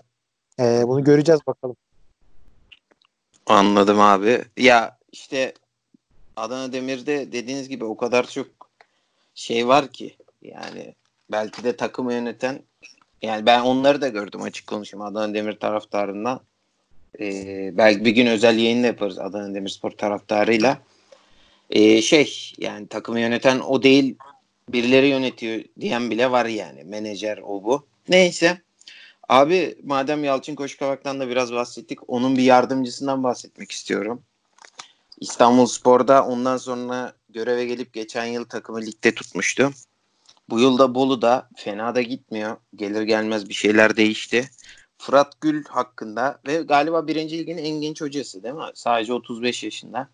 Ee, 0.59 0.83
bunu 0.87 1.03
göreceğiz 1.03 1.41
bakalım. 1.47 1.75
Anladım 3.45 3.99
abi. 3.99 4.45
Ya 4.57 4.97
işte 5.11 5.53
Adana 6.35 6.73
Demir'de 6.73 7.31
dediğiniz 7.31 7.69
gibi 7.69 7.85
o 7.85 7.97
kadar 7.97 8.27
çok 8.27 8.47
şey 9.35 9.67
var 9.67 9.87
ki 9.87 10.17
yani 10.41 10.95
belki 11.31 11.63
de 11.63 11.75
takımı 11.75 12.13
yöneten 12.13 12.59
yani 13.21 13.45
ben 13.45 13.61
onları 13.61 14.01
da 14.01 14.07
gördüm 14.07 14.41
açık 14.41 14.67
konuşayım 14.67 15.05
Adana 15.05 15.33
Demir 15.33 15.59
taraftarından. 15.59 16.39
Ee, 17.19 17.77
belki 17.77 18.05
bir 18.05 18.11
gün 18.11 18.27
özel 18.27 18.57
yayın 18.57 18.83
da 18.83 18.87
yaparız 18.87 19.19
Adana 19.19 19.53
Demirspor 19.53 19.91
taraftarıyla. 19.91 20.81
Ee, 21.69 22.01
şey 22.01 22.53
yani 22.57 22.87
takımı 22.87 23.19
yöneten 23.19 23.59
o 23.59 23.83
değil 23.83 24.15
birileri 24.69 25.07
yönetiyor 25.07 25.63
diyen 25.79 26.11
bile 26.11 26.31
var 26.31 26.45
yani. 26.45 26.83
Menajer 26.83 27.37
o 27.37 27.63
bu. 27.63 27.85
Neyse. 28.09 28.61
Abi 29.29 29.77
madem 29.83 30.23
Yalçın 30.23 30.55
Koşkavak'tan 30.55 31.19
da 31.19 31.29
biraz 31.29 31.53
bahsettik. 31.53 31.99
Onun 32.09 32.37
bir 32.37 32.43
yardımcısından 32.43 33.23
bahsetmek 33.23 33.71
istiyorum. 33.71 34.21
İstanbul 35.19 35.65
Spor'da 35.65 36.25
ondan 36.25 36.57
sonra 36.57 37.13
göreve 37.29 37.65
gelip 37.65 37.93
geçen 37.93 38.25
yıl 38.25 38.45
takımı 38.45 38.81
ligde 38.81 39.15
tutmuştu. 39.15 39.71
Bu 40.49 40.59
yılda 40.59 40.95
Bolu'da 40.95 41.49
fena 41.55 41.95
da 41.95 42.01
gitmiyor. 42.01 42.57
Gelir 42.75 43.01
gelmez 43.01 43.49
bir 43.49 43.53
şeyler 43.53 43.97
değişti. 43.97 44.49
Fırat 44.97 45.41
Gül 45.41 45.65
hakkında 45.65 46.39
ve 46.47 46.61
galiba 46.61 47.07
birinci 47.07 47.37
ligin 47.37 47.57
en 47.57 47.81
genç 47.81 48.01
hocası 48.01 48.43
değil 48.43 48.55
mi? 48.55 48.63
Sadece 48.73 49.13
35 49.13 49.63
yaşında. 49.63 50.09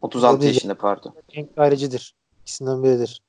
36 0.00 0.46
yaşında 0.46 0.74
pardon. 0.74 1.14
En 1.32 1.48
ayrıcıdır. 1.56 2.14
İkisinden 2.40 2.82
biridir. 2.82 3.22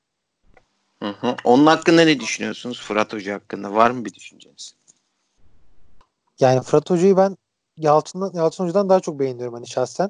Hı 1.03 1.09
hı. 1.09 1.35
Onun 1.43 1.65
hakkında 1.65 2.01
ne 2.01 2.19
düşünüyorsunuz? 2.19 2.81
Fırat 2.81 3.13
Hoca 3.13 3.33
hakkında 3.33 3.73
var 3.73 3.91
mı 3.91 4.05
bir 4.05 4.13
düşünceniz? 4.13 4.75
Yani 6.39 6.61
Fırat 6.61 6.89
Hoca'yı 6.89 7.17
ben 7.17 7.37
Yalçın'dan, 7.77 8.31
Yalçın 8.33 8.63
Hoca'dan 8.63 8.89
daha 8.89 8.99
çok 8.99 9.19
beğeniyorum 9.19 9.53
hani 9.53 9.67
şahsen. 9.67 10.09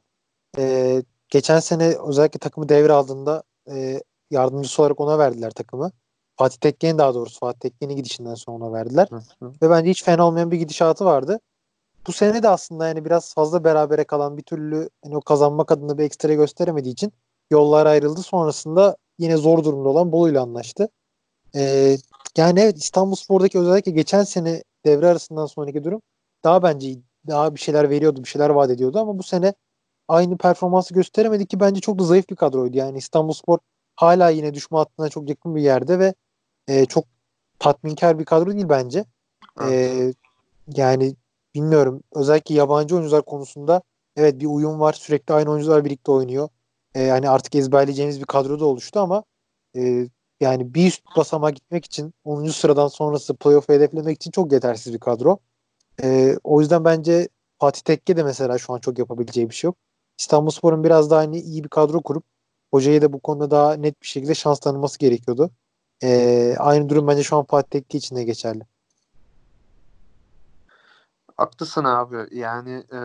Ee, 0.58 1.04
geçen 1.30 1.60
sene 1.60 1.96
özellikle 2.08 2.40
takımı 2.40 2.70
devraldığında 2.70 3.44
e, 3.72 4.02
yardımcısı 4.32 4.82
olarak 4.82 5.00
ona 5.00 5.20
verdiler 5.20 5.52
takımı. 5.52 5.92
Fatih 6.42 6.58
Tekke'nin 6.58 6.98
daha 6.98 7.14
doğrusu 7.14 7.40
Fatih 7.40 7.60
Tekke'nin 7.60 7.96
gidişinden 7.96 8.36
sonra 8.36 8.74
verdiler. 8.74 9.08
Hı 9.10 9.16
hı. 9.16 9.54
Ve 9.62 9.70
bence 9.70 9.90
hiç 9.90 10.04
fena 10.04 10.28
olmayan 10.28 10.52
bir 10.52 10.58
gidişatı 10.58 11.06
vardı. 11.06 11.40
Bu 12.08 12.12
sene 12.12 12.44
de 12.44 12.50
aslında 12.50 12.88
yani 12.88 13.06
biraz 13.06 13.34
fazla 13.34 13.64
berabere 13.64 14.04
kalan 14.04 14.38
bir 14.38 14.44
türlü 14.44 14.90
hani 15.04 15.18
o 15.18 15.22
kazanmak 15.22 15.72
adına 15.72 15.98
bir 15.98 16.04
ekstra 16.04 16.34
gösteremediği 16.34 16.94
için 16.94 17.14
yollar 17.52 17.86
ayrıldı. 17.86 18.22
Sonrasında 18.22 18.98
yine 19.20 19.38
zor 19.38 19.64
durumda 19.64 19.90
olan 19.90 20.12
Bolu 20.12 20.30
ile 20.30 20.40
anlaştı. 20.40 20.90
Ee, 21.56 21.98
yani 22.38 22.60
evet 22.60 22.78
İstanbul 22.78 23.16
Spor'daki 23.16 23.60
özellikle 23.60 23.92
geçen 23.92 24.24
sene 24.24 24.64
devre 24.86 25.08
arasından 25.08 25.46
sonraki 25.46 25.84
durum 25.84 26.02
daha 26.44 26.64
bence 26.64 26.96
daha 27.28 27.56
bir 27.56 27.60
şeyler 27.60 27.90
veriyordu, 27.90 28.24
bir 28.24 28.30
şeyler 28.30 28.50
vaat 28.50 28.70
ediyordu 28.70 29.00
ama 29.00 29.18
bu 29.18 29.24
sene 29.24 29.54
aynı 30.08 30.38
performansı 30.38 30.94
gösteremedi 30.94 31.46
ki 31.46 31.60
bence 31.60 31.82
çok 31.82 32.00
da 32.00 32.04
zayıf 32.04 32.30
bir 32.30 32.36
kadroydu. 32.36 32.78
Yani 32.78 32.98
İstanbul 32.98 33.34
Spor 33.34 33.60
hala 33.96 34.30
yine 34.30 34.54
düşme 34.54 34.78
hattına 34.78 35.10
çok 35.10 35.30
yakın 35.30 35.56
bir 35.56 35.62
yerde 35.62 36.00
ve 36.00 36.14
e, 36.72 36.86
çok 36.86 37.06
tatminkar 37.60 38.20
bir 38.20 38.26
kadro 38.26 38.54
değil 38.54 38.70
bence. 38.70 39.06
E, 39.70 40.14
yani 40.68 41.16
bilmiyorum. 41.56 42.04
Özellikle 42.16 42.56
yabancı 42.56 42.96
oyuncular 42.96 43.26
konusunda 43.26 43.82
evet 44.16 44.40
bir 44.40 44.46
uyum 44.46 44.80
var. 44.80 44.94
Sürekli 44.94 45.34
aynı 45.34 45.52
oyuncular 45.52 45.86
birlikte 45.86 46.12
oynuyor. 46.12 46.50
E, 46.96 47.02
yani 47.02 47.30
artık 47.30 47.56
ezberleyeceğimiz 47.56 48.20
bir 48.20 48.26
kadro 48.26 48.60
da 48.60 48.66
oluştu 48.66 49.00
ama 49.00 49.24
e, 49.76 50.08
yani 50.42 50.74
bir 50.74 50.88
üst 50.88 51.04
basamağa 51.18 51.50
gitmek 51.50 51.86
için 51.86 52.14
10. 52.24 52.48
sıradan 52.48 52.88
sonrası 52.88 53.36
playoff 53.36 53.70
hedeflemek 53.70 54.16
için 54.16 54.32
çok 54.32 54.52
yetersiz 54.52 54.94
bir 54.94 55.00
kadro. 55.00 55.38
E, 56.04 56.36
o 56.44 56.62
yüzden 56.62 56.86
bence 56.86 57.30
Fatih 57.60 57.82
Tekke 57.82 58.18
de 58.18 58.24
mesela 58.24 58.58
şu 58.58 58.74
an 58.74 58.80
çok 58.80 59.00
yapabileceği 59.00 59.50
bir 59.50 59.56
şey 59.56 59.68
yok. 59.68 59.78
İstanbulspor'un 60.20 60.84
biraz 60.84 61.12
daha 61.12 61.20
hani 61.20 61.40
iyi 61.40 61.64
bir 61.64 61.70
kadro 61.70 62.02
kurup 62.02 62.24
hocayı 62.72 63.02
da 63.02 63.14
bu 63.14 63.20
konuda 63.20 63.52
daha 63.52 63.74
net 63.74 64.02
bir 64.02 64.08
şekilde 64.08 64.36
şans 64.36 64.60
tanıması 64.60 65.00
gerekiyordu. 65.00 65.52
E, 66.04 66.56
aynı 66.60 66.90
durum 66.90 67.08
bence 67.08 67.24
şu 67.24 67.38
an 67.38 67.46
Fatih 67.46 67.70
Tekke 67.70 67.98
için 67.98 68.16
de 68.16 68.24
geçerli. 68.24 68.64
Haklısın 71.38 71.84
abi. 71.84 72.38
Yani 72.38 72.72
e, 72.72 73.00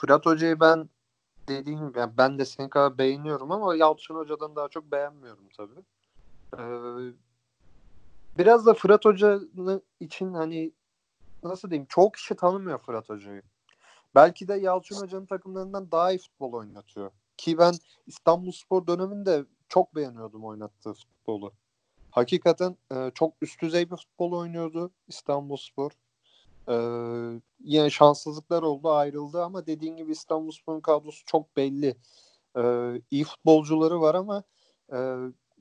Fırat 0.00 0.26
Hoca'yı 0.26 0.60
ben 0.60 0.88
dediğim 1.48 1.88
gibi 1.88 1.98
yani 1.98 2.12
ben 2.18 2.38
de 2.38 2.44
senin 2.44 2.68
kadar 2.68 2.98
beğeniyorum 2.98 3.52
ama 3.52 3.76
Yalçın 3.76 4.14
Hoca'dan 4.14 4.56
daha 4.56 4.68
çok 4.68 4.92
beğenmiyorum 4.92 5.48
tabii. 5.56 5.80
Ee, 6.58 7.12
biraz 8.38 8.66
da 8.66 8.74
Fırat 8.74 9.04
Hoca 9.04 9.40
için 10.00 10.34
hani 10.34 10.72
nasıl 11.42 11.70
diyeyim 11.70 11.86
çok 11.88 12.14
kişi 12.14 12.34
tanımıyor 12.34 12.78
Fırat 12.78 13.08
Hoca'yı. 13.08 13.42
Belki 14.14 14.48
de 14.48 14.54
Yalçın 14.54 14.96
Hoca'nın 14.96 15.26
takımlarından 15.26 15.90
daha 15.92 16.12
iyi 16.12 16.18
futbol 16.18 16.52
oynatıyor. 16.52 17.10
Ki 17.36 17.58
ben 17.58 17.74
İstanbulspor 18.06 18.86
döneminde 18.86 19.44
çok 19.68 19.96
beğeniyordum 19.96 20.44
oynattığı 20.44 20.92
futbolu. 20.94 21.52
Hakikaten 22.14 22.76
e, 22.92 23.10
çok 23.14 23.34
üst 23.42 23.62
düzey 23.62 23.90
bir 23.90 23.96
futbol 23.96 24.32
oynuyordu 24.32 24.90
İstanbulspor. 25.08 25.90
E, 26.68 26.76
yine 27.60 27.90
şanssızlıklar 27.90 28.62
oldu 28.62 28.90
ayrıldı 28.90 29.44
ama 29.44 29.66
dediğin 29.66 29.96
gibi 29.96 30.12
İstanbulspor'un 30.12 30.80
kadrosu 30.80 31.24
çok 31.24 31.56
belli. 31.56 31.96
E, 32.56 32.62
iyi 33.10 33.24
futbolcuları 33.24 34.00
var 34.00 34.14
ama 34.14 34.42
e, 34.92 34.96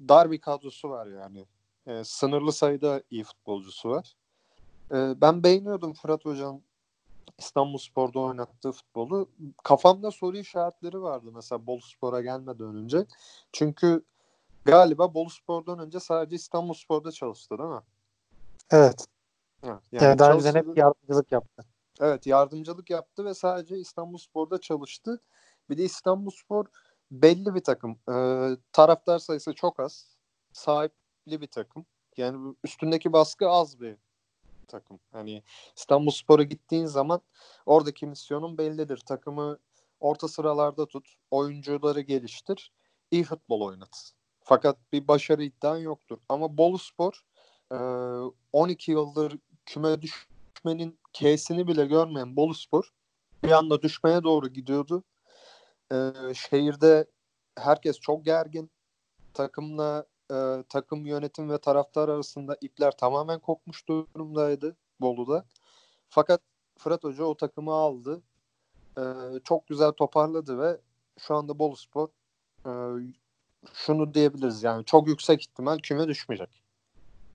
dar 0.10 0.32
bir 0.32 0.42
kadrosu 0.42 0.90
var 0.90 1.08
yani. 1.08 1.46
E, 1.88 2.04
sınırlı 2.04 2.52
sayıda 2.52 3.04
iyi 3.12 3.24
futbolcusu 3.24 3.90
var. 3.90 4.16
E, 4.92 5.22
ben 5.22 5.44
beğeniyordum 5.44 5.94
Fırat 5.94 6.26
Hoca'nın 6.26 6.62
İstanbul 7.38 7.78
Spor'da 7.78 8.20
oynattığı 8.20 8.72
futbolu. 8.72 9.30
Kafamda 9.64 10.12
soru 10.12 10.38
işaretleri 10.38 11.02
vardı 11.02 11.32
mesela 11.36 11.68
Bolu 11.68 11.82
Spor'a 11.82 12.22
gelmeden 12.22 12.76
önce. 12.76 13.06
Çünkü 13.52 14.04
galiba 14.66 15.14
Bolu 15.14 15.30
Spor'dan 15.30 15.80
önce 15.80 16.00
sadece 16.00 16.36
İstanbul 16.36 16.74
Spor'da 16.74 17.12
çalıştı 17.12 17.58
değil 17.58 17.70
mi? 17.70 17.82
Evet. 18.72 19.08
Ha, 19.62 19.82
yani, 19.92 20.20
daha 20.20 20.34
önce 20.34 20.50
hep 20.50 20.78
yardımcılık 20.78 21.32
yaptı. 21.32 21.66
Evet 22.00 22.28
yardımcılık 22.28 22.90
yaptı 22.90 23.26
ve 23.26 23.34
sadece 23.34 23.78
İstanbul 23.78 24.18
Spor'da 24.18 24.62
çalıştı. 24.62 25.22
Bir 25.70 25.78
de 25.78 25.84
İstanbul 25.84 26.32
Spor 26.32 26.66
belli 27.12 27.56
bir 27.56 27.64
takım. 27.64 28.00
Ee, 28.10 28.50
taraftar 28.72 29.20
sayısı 29.20 29.54
çok 29.54 29.80
az. 29.80 30.18
Sahipli 30.54 31.42
bir 31.42 31.48
takım. 31.48 31.86
Yani 32.18 32.56
üstündeki 32.64 33.14
baskı 33.14 33.50
az 33.50 33.82
bir 33.82 33.98
takım. 34.68 35.00
Hani 35.12 35.44
İstanbul 35.76 36.12
Spor'a 36.12 36.44
gittiğin 36.44 36.86
zaman 36.86 37.22
oradaki 37.66 38.08
misyonun 38.08 38.58
bellidir. 38.58 38.98
Takımı 38.98 39.58
orta 40.00 40.28
sıralarda 40.28 40.86
tut, 40.86 41.16
oyuncuları 41.32 42.02
geliştir, 42.02 42.72
iyi 43.12 43.24
futbol 43.24 43.62
oynat. 43.62 44.14
Fakat 44.44 44.78
bir 44.94 45.08
başarı 45.08 45.44
iddian 45.44 45.78
yoktur. 45.78 46.18
Ama 46.30 46.58
Bolu 46.58 46.78
Spor 46.78 47.24
12 48.54 48.92
yıldır 48.92 49.38
küme 49.66 50.02
düşmenin 50.02 51.00
K'sini 51.14 51.68
bile 51.68 51.86
görmeyen 51.86 52.36
Bolu 52.36 52.54
Spor 52.54 52.94
bir 53.44 53.52
anda 53.52 53.82
düşmeye 53.82 54.24
doğru 54.24 54.48
gidiyordu. 54.48 55.04
Şehirde 56.34 57.06
herkes 57.58 58.00
çok 58.00 58.26
gergin. 58.26 58.72
Takımla 59.34 60.06
e, 60.32 60.64
takım 60.70 61.06
yönetim 61.06 61.50
ve 61.50 61.58
taraftar 61.58 62.10
arasında 62.10 62.58
ipler 62.62 62.98
tamamen 62.98 63.40
kopmuş 63.40 63.88
durumdaydı 63.88 64.76
Bolu'da. 65.02 65.46
Fakat 66.10 66.42
Fırat 66.78 67.04
Hoca 67.04 67.24
o 67.24 67.38
takımı 67.38 67.72
aldı. 67.72 68.22
E, 68.98 69.04
çok 69.44 69.68
güzel 69.68 69.92
toparladı 69.92 70.60
ve 70.60 70.82
şu 71.20 71.36
anda 71.36 71.60
Bolu 71.60 71.76
Spor 71.76 72.10
e, 72.66 72.72
şunu 73.74 74.14
diyebiliriz 74.14 74.64
yani 74.64 74.86
çok 74.86 75.08
yüksek 75.08 75.42
ihtimal 75.42 75.78
küme 75.78 76.08
düşmeyecek. 76.08 76.64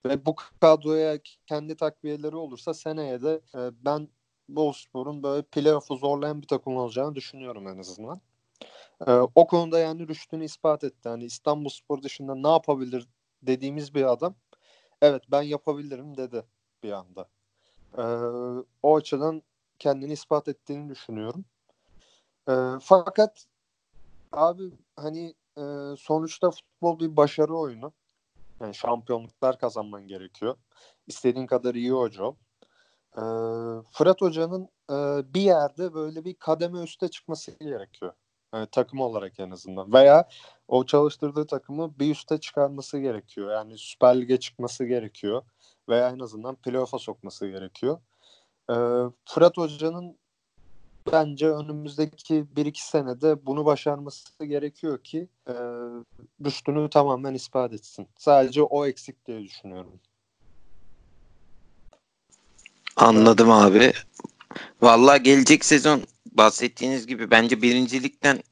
Ve 0.06 0.26
bu 0.26 0.34
kadroya 0.60 1.18
kendi 1.46 1.76
takviyeleri 1.76 2.36
olursa 2.36 2.74
seneye 2.74 3.22
de 3.22 3.40
e, 3.54 3.70
ben 3.84 4.08
Bolu 4.48 4.74
Spor'un 4.74 5.22
böyle 5.22 5.42
playoff'u 5.42 5.96
zorlayan 5.96 6.42
bir 6.42 6.46
takım 6.46 6.76
olacağını 6.76 7.14
düşünüyorum 7.14 7.68
en 7.68 7.78
azından. 7.78 8.20
Ee, 9.06 9.12
o 9.12 9.46
konuda 9.46 9.78
yani 9.78 10.08
rüştünü 10.08 10.44
ispat 10.44 10.84
etti. 10.84 11.08
Yani 11.08 11.24
İstanbul 11.24 11.68
Spor 11.68 12.02
dışında 12.02 12.34
ne 12.34 12.48
yapabilir 12.48 13.08
dediğimiz 13.42 13.94
bir 13.94 14.12
adam 14.12 14.34
evet 15.02 15.22
ben 15.30 15.42
yapabilirim 15.42 16.16
dedi 16.16 16.44
bir 16.82 16.92
anda. 16.92 17.28
Ee, 17.98 18.02
o 18.82 18.96
açıdan 18.96 19.42
kendini 19.78 20.12
ispat 20.12 20.48
ettiğini 20.48 20.88
düşünüyorum. 20.88 21.44
Ee, 22.48 22.52
fakat 22.82 23.46
abi 24.32 24.62
hani 24.96 25.34
e, 25.58 25.96
sonuçta 25.96 26.50
futbol 26.50 27.00
bir 27.00 27.16
başarı 27.16 27.56
oyunu. 27.56 27.92
Yani 28.60 28.74
şampiyonluklar 28.74 29.58
kazanman 29.58 30.06
gerekiyor. 30.06 30.56
İstediğin 31.06 31.46
kadar 31.46 31.74
iyi 31.74 31.90
hoca 31.90 32.24
ol. 32.24 32.34
Ee, 33.16 33.20
Fırat 33.92 34.20
Hoca'nın 34.20 34.68
e, 34.90 34.94
bir 35.34 35.40
yerde 35.40 35.94
böyle 35.94 36.24
bir 36.24 36.34
kademe 36.34 36.82
üste 36.82 37.08
çıkması 37.08 37.58
gerekiyor. 37.60 38.12
Yani 38.54 38.66
takım 38.72 39.00
olarak 39.00 39.40
en 39.40 39.50
azından. 39.50 39.92
Veya 39.92 40.28
o 40.68 40.86
çalıştırdığı 40.86 41.46
takımı 41.46 41.98
bir 41.98 42.10
üste 42.10 42.40
çıkarması 42.40 42.98
gerekiyor. 42.98 43.52
Yani 43.52 43.78
Süper 43.78 44.20
Lig'e 44.20 44.40
çıkması 44.40 44.84
gerekiyor. 44.84 45.42
Veya 45.88 46.08
en 46.10 46.18
azından 46.18 46.56
playoff'a 46.56 46.98
sokması 46.98 47.48
gerekiyor. 47.48 48.00
Ee, 48.70 48.74
Fırat 49.24 49.56
Hoca'nın 49.56 50.18
bence 51.12 51.48
önümüzdeki 51.48 52.44
1-2 52.56 52.90
senede 52.90 53.46
bunu 53.46 53.64
başarması 53.64 54.44
gerekiyor 54.44 55.04
ki 55.04 55.28
e, 55.48 55.52
rüştünü 56.44 56.90
tamamen 56.90 57.34
ispat 57.34 57.72
etsin. 57.72 58.08
Sadece 58.18 58.62
o 58.62 58.86
eksik 58.86 59.26
diye 59.26 59.42
düşünüyorum. 59.42 60.00
Anladım 62.96 63.50
abi. 63.50 63.92
Vallahi 64.82 65.22
gelecek 65.22 65.64
sezon 65.64 66.02
bahsettiğiniz 66.32 67.06
gibi 67.06 67.30
bence 67.30 67.62
birincilikten 67.62 68.42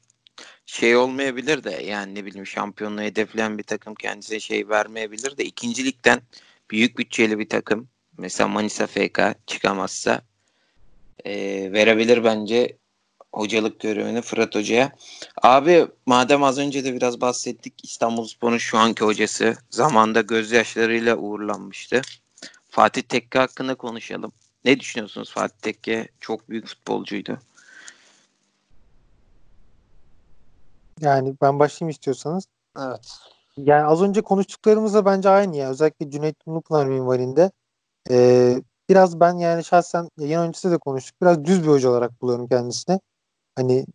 şey 0.65 0.95
olmayabilir 0.95 1.63
de 1.63 1.71
yani 1.71 2.15
ne 2.15 2.25
bileyim 2.25 2.45
şampiyonluğu 2.45 3.01
hedefleyen 3.01 3.57
bir 3.57 3.63
takım 3.63 3.95
kendisine 3.95 4.39
şey 4.39 4.69
vermeyebilir 4.69 5.37
de 5.37 5.45
ikincilikten 5.45 6.21
büyük 6.71 6.97
bütçeli 6.97 7.39
bir 7.39 7.49
takım 7.49 7.89
mesela 8.17 8.47
Manisa 8.47 8.87
FK 8.87 9.19
çıkamazsa 9.47 10.21
e, 11.25 11.33
verebilir 11.73 12.23
bence 12.23 12.77
hocalık 13.33 13.79
görevini 13.79 14.21
Fırat 14.21 14.55
Hoca'ya. 14.55 14.91
Abi 15.43 15.87
madem 16.05 16.43
az 16.43 16.57
önce 16.57 16.83
de 16.85 16.93
biraz 16.93 17.21
bahsettik 17.21 17.73
İstanbulspor'un 17.83 18.57
şu 18.57 18.77
anki 18.77 19.05
hocası 19.05 19.55
zamanda 19.69 20.21
gözyaşlarıyla 20.21 21.17
uğurlanmıştı. 21.17 22.01
Fatih 22.69 23.01
Tekke 23.01 23.39
hakkında 23.39 23.75
konuşalım. 23.75 24.31
Ne 24.65 24.79
düşünüyorsunuz 24.79 25.31
Fatih 25.31 25.57
Tekke? 25.61 26.07
Çok 26.19 26.49
büyük 26.49 26.67
futbolcuydu. 26.67 27.39
Yani 31.01 31.35
ben 31.41 31.59
başlayayım 31.59 31.89
istiyorsanız. 31.89 32.45
Evet. 32.79 33.19
Yani 33.57 33.83
az 33.83 34.01
önce 34.01 34.21
konuştuklarımızla 34.21 35.05
bence 35.05 35.29
aynı 35.29 35.55
ya. 35.57 35.69
Özellikle 35.69 36.11
Cüneyt 36.11 36.35
Unupınar 36.45 36.85
minvalinde. 36.85 37.51
Ee, 38.09 38.61
biraz 38.89 39.19
ben 39.19 39.37
yani 39.37 39.63
şahsen 39.63 40.09
yayın 40.17 40.39
öncesi 40.39 40.71
de 40.71 40.77
konuştuk. 40.77 41.21
Biraz 41.21 41.45
düz 41.45 41.63
bir 41.63 41.67
hoca 41.67 41.89
olarak 41.89 42.21
buluyorum 42.21 42.47
kendisini. 42.47 42.99
Hani 43.55 43.85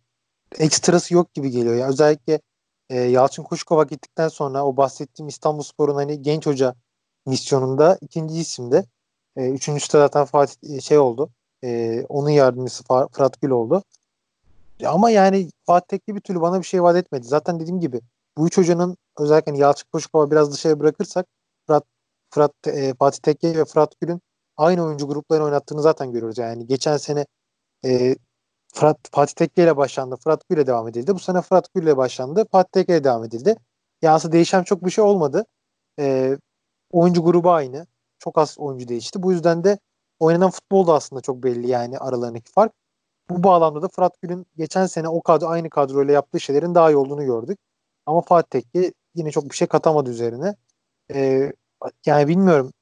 ekstrası 0.59 1.13
yok 1.13 1.33
gibi 1.33 1.51
geliyor. 1.51 1.75
Ya. 1.75 1.87
Özellikle 1.87 2.41
e, 2.89 2.99
Yalçın 2.99 3.43
Kuşkova 3.43 3.83
gittikten 3.83 4.27
sonra 4.27 4.65
o 4.65 4.77
bahsettiğim 4.77 5.27
İstanbulspor'un 5.29 5.95
hani 5.95 6.21
genç 6.21 6.45
hoca 6.45 6.75
misyonunda 7.25 7.97
ikinci 8.01 8.35
isimde. 8.39 8.85
E, 9.37 9.49
üçüncüsü 9.49 9.93
de 9.93 9.97
zaten 9.97 10.25
Fatih 10.25 10.75
e, 10.75 10.81
şey 10.81 10.97
oldu. 10.97 11.29
E, 11.63 12.01
onun 12.09 12.29
yardımcısı 12.29 12.83
Fırat 13.11 13.41
Gül 13.41 13.49
oldu. 13.49 13.83
Ama 14.85 15.09
yani 15.09 15.49
Fatih 15.65 15.87
Tekke 15.87 16.15
bir 16.15 16.21
türlü 16.21 16.41
bana 16.41 16.59
bir 16.59 16.65
şey 16.65 16.83
vaat 16.83 16.95
etmedi. 16.95 17.27
Zaten 17.27 17.59
dediğim 17.59 17.79
gibi 17.79 18.01
bu 18.37 18.47
üç 18.47 18.57
hocanın 18.57 18.97
özellikle 19.19 19.51
hani 19.51 19.61
Yalçın 19.61 19.87
Koşukova 19.91 20.31
biraz 20.31 20.53
dışarı 20.53 20.79
bırakırsak 20.79 21.27
Fırat, 21.67 21.83
Fırat 22.29 22.67
e, 22.67 22.93
Fatih 22.99 23.19
Tekke 23.19 23.57
ve 23.57 23.65
Fırat 23.65 23.99
Gül'ün 24.01 24.21
aynı 24.57 24.83
oyuncu 24.85 25.07
gruplarını 25.07 25.45
oynattığını 25.45 25.81
zaten 25.81 26.11
görüyoruz. 26.11 26.37
Yani 26.37 26.67
geçen 26.67 26.97
sene 26.97 27.25
e, 27.85 28.15
Fırat, 28.73 28.97
Fatih 29.11 29.33
Tekke 29.33 29.63
ile 29.63 29.77
başlandı. 29.77 30.15
Fırat 30.15 30.49
Gül 30.49 30.57
ile 30.57 30.67
devam 30.67 30.87
edildi. 30.87 31.15
Bu 31.15 31.19
sene 31.19 31.41
Fırat 31.41 31.73
Gül 31.73 31.83
ile 31.83 31.97
başlandı. 31.97 32.45
Fatih 32.51 32.71
Tekke 32.71 32.93
ile 32.93 33.03
devam 33.03 33.23
edildi. 33.23 33.55
Yani 34.01 34.13
aslında 34.13 34.33
değişen 34.33 34.63
çok 34.63 34.85
bir 34.85 34.91
şey 34.91 35.03
olmadı. 35.03 35.45
E, 35.99 36.37
oyuncu 36.91 37.23
grubu 37.23 37.51
aynı. 37.51 37.87
Çok 38.19 38.37
az 38.37 38.55
oyuncu 38.59 38.87
değişti. 38.87 39.23
Bu 39.23 39.31
yüzden 39.31 39.63
de 39.63 39.79
oynanan 40.19 40.49
futbol 40.51 40.87
da 40.87 40.93
aslında 40.93 41.21
çok 41.21 41.43
belli 41.43 41.67
yani 41.67 41.97
aralarındaki 41.97 42.51
fark. 42.51 42.73
Bu 43.29 43.43
bağlamda 43.43 43.81
da 43.81 43.87
Fırat 43.87 44.21
Gül'ün 44.21 44.45
geçen 44.57 44.85
sene 44.85 45.09
o 45.09 45.21
kadro 45.21 45.47
aynı 45.47 45.69
kadroyla 45.69 46.13
yaptığı 46.13 46.39
şeylerin 46.39 46.75
daha 46.75 46.91
iyi 46.91 46.97
olduğunu 46.97 47.25
gördük. 47.25 47.59
Ama 48.05 48.21
Fatih 48.21 48.49
Tekke 48.49 48.93
yine 49.15 49.31
çok 49.31 49.49
bir 49.49 49.55
şey 49.55 49.67
katamadı 49.67 50.09
üzerine. 50.09 50.55
Ee, 51.13 51.53
yani 52.05 52.27
bilmiyorum. 52.27 52.73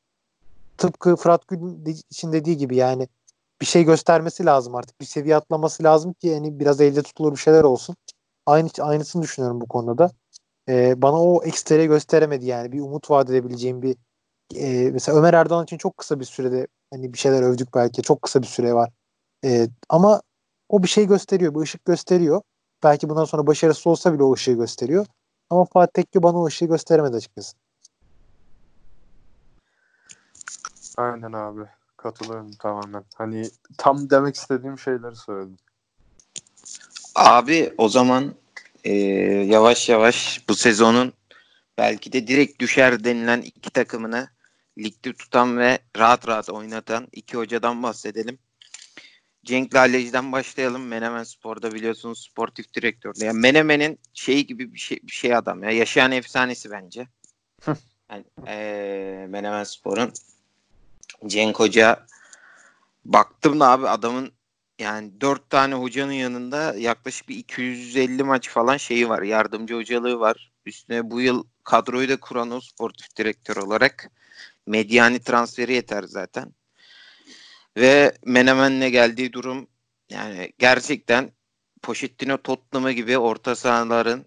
Tıpkı 0.81 1.15
Fırat 1.15 1.47
Gül 1.47 1.85
için 1.85 2.31
dediği 2.33 2.57
gibi 2.57 2.75
yani 2.75 3.07
bir 3.61 3.65
şey 3.65 3.83
göstermesi 3.83 4.45
lazım 4.45 4.75
artık. 4.75 5.01
Bir 5.01 5.05
seviye 5.05 5.35
atlaması 5.35 5.83
lazım 5.83 6.13
ki 6.13 6.27
yani 6.27 6.59
biraz 6.59 6.81
elde 6.81 7.01
tutulur 7.01 7.31
bir 7.31 7.37
şeyler 7.37 7.63
olsun. 7.63 7.95
Aynı 8.45 8.69
aynısını 8.81 9.21
düşünüyorum 9.21 9.61
bu 9.61 9.67
konuda 9.67 9.97
da. 9.97 10.11
Ee, 10.69 11.01
bana 11.01 11.23
o 11.23 11.43
ekstrayı 11.43 11.87
gösteremedi 11.87 12.45
yani. 12.45 12.71
Bir 12.71 12.81
umut 12.81 13.11
vaat 13.11 13.29
edebileceğim 13.29 13.81
bir 13.81 13.95
e, 14.55 14.91
mesela 14.91 15.17
Ömer 15.17 15.33
Erdoğan 15.33 15.63
için 15.63 15.77
çok 15.77 15.97
kısa 15.97 16.19
bir 16.19 16.25
sürede 16.25 16.67
hani 16.93 17.13
bir 17.13 17.17
şeyler 17.17 17.43
övdük 17.43 17.75
belki. 17.75 18.01
Çok 18.01 18.21
kısa 18.21 18.41
bir 18.41 18.47
süre 18.47 18.73
var. 18.73 18.91
E, 19.45 19.67
ama 19.89 20.21
o 20.69 20.83
bir 20.83 20.87
şey 20.87 21.07
gösteriyor, 21.07 21.55
bir 21.55 21.59
ışık 21.59 21.85
gösteriyor. 21.85 22.41
Belki 22.83 23.09
bundan 23.09 23.25
sonra 23.25 23.47
başarısız 23.47 23.87
olsa 23.87 24.13
bile 24.13 24.23
o 24.23 24.33
ışığı 24.33 24.53
gösteriyor. 24.53 25.05
Ama 25.49 25.65
Fatih 25.65 25.93
Tekke 25.93 26.23
bana 26.23 26.37
o 26.37 26.45
ışığı 26.45 26.65
gösteremedi 26.65 27.15
açıkçası. 27.17 27.57
Aynen 30.97 31.33
abi. 31.33 31.61
Katılıyorum 31.97 32.51
tamamen. 32.51 33.03
Hani 33.15 33.49
tam 33.77 34.09
demek 34.09 34.35
istediğim 34.35 34.79
şeyleri 34.79 35.15
söyledim. 35.15 35.57
Abi 37.15 37.73
o 37.77 37.89
zaman 37.89 38.35
e, 38.83 38.93
yavaş 39.45 39.89
yavaş 39.89 40.45
bu 40.49 40.55
sezonun 40.55 41.13
belki 41.77 42.13
de 42.13 42.27
direkt 42.27 42.59
düşer 42.59 43.03
denilen 43.03 43.41
iki 43.41 43.69
takımını 43.69 44.29
ligde 44.77 45.13
tutan 45.13 45.57
ve 45.57 45.79
rahat 45.97 46.27
rahat 46.27 46.49
oynatan 46.49 47.07
iki 47.11 47.37
hocadan 47.37 47.83
bahsedelim. 47.83 48.39
Cenk 49.45 49.75
Laleci'den 49.75 50.31
başlayalım. 50.31 50.87
Menemen 50.87 51.23
Spor'da 51.23 51.73
biliyorsunuz 51.73 52.27
sportif 52.31 52.73
direktör. 52.73 53.13
Yani 53.17 53.39
Menemen'in 53.39 53.99
şey 54.13 54.45
gibi 54.47 54.73
bir 54.73 54.79
şey, 54.79 54.99
bir 55.03 55.11
şey 55.11 55.35
adam 55.35 55.63
ya. 55.63 55.71
Yaşayan 55.71 56.11
efsanesi 56.11 56.71
bence. 56.71 57.07
yani, 58.11 58.25
ee, 58.47 59.25
Menemen 59.29 59.63
Spor'un 59.63 60.13
Cenk 61.27 61.59
Hoca 61.59 62.05
baktım 63.05 63.59
da 63.59 63.69
abi 63.69 63.87
adamın 63.87 64.31
yani 64.79 65.21
dört 65.21 65.49
tane 65.49 65.75
hocanın 65.75 66.11
yanında 66.11 66.75
yaklaşık 66.77 67.29
bir 67.29 67.35
250 67.35 68.23
maç 68.23 68.49
falan 68.49 68.77
şeyi 68.77 69.09
var. 69.09 69.21
Yardımcı 69.21 69.75
hocalığı 69.75 70.19
var. 70.19 70.51
Üstüne 70.65 71.11
bu 71.11 71.21
yıl 71.21 71.43
kadroyu 71.63 72.09
da 72.09 72.19
kuran 72.19 72.51
o 72.51 72.61
sportif 72.61 73.17
direktör 73.17 73.55
olarak 73.55 74.11
medyani 74.67 75.19
transferi 75.19 75.73
yeter 75.73 76.03
zaten. 76.03 76.53
Ve 77.77 78.17
Menemen'le 78.25 78.89
geldiği 78.91 79.33
durum 79.33 79.67
yani 80.09 80.53
gerçekten 80.59 81.31
Pochettino 81.81 82.37
Tottenham'ı 82.37 82.91
gibi 82.91 83.17
orta 83.17 83.55
sahaların 83.55 84.25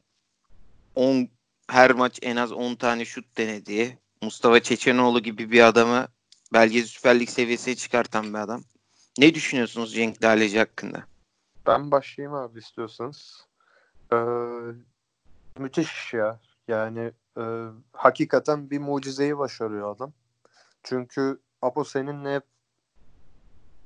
10 0.94 1.28
her 1.68 1.90
maç 1.90 2.18
en 2.22 2.36
az 2.36 2.52
10 2.52 2.74
tane 2.74 3.04
şut 3.04 3.36
denediği 3.38 3.98
Mustafa 4.22 4.60
Çeçenoğlu 4.62 5.22
gibi 5.22 5.50
bir 5.50 5.60
adamı 5.60 6.08
belki 6.54 6.82
Süper 6.82 7.20
Lig 7.20 7.28
seviyesine 7.28 7.74
çıkartan 7.74 8.34
bir 8.34 8.38
adam. 8.38 8.62
Ne 9.18 9.34
düşünüyorsunuz 9.34 9.94
Cenk 9.94 10.22
Daleci 10.22 10.58
hakkında? 10.58 11.04
Ben 11.66 11.90
başlayayım 11.90 12.34
abi 12.34 12.58
istiyorsanız. 12.58 13.46
Ee, 14.12 14.16
müthiş 15.58 16.12
ya. 16.12 16.40
Yani 16.68 17.12
e, 17.38 17.42
hakikaten 17.92 18.70
bir 18.70 18.78
mucizeyi 18.78 19.38
başarıyor 19.38 19.96
adam. 19.96 20.12
Çünkü 20.82 21.40
Apo 21.62 21.84
seninle 21.84 22.40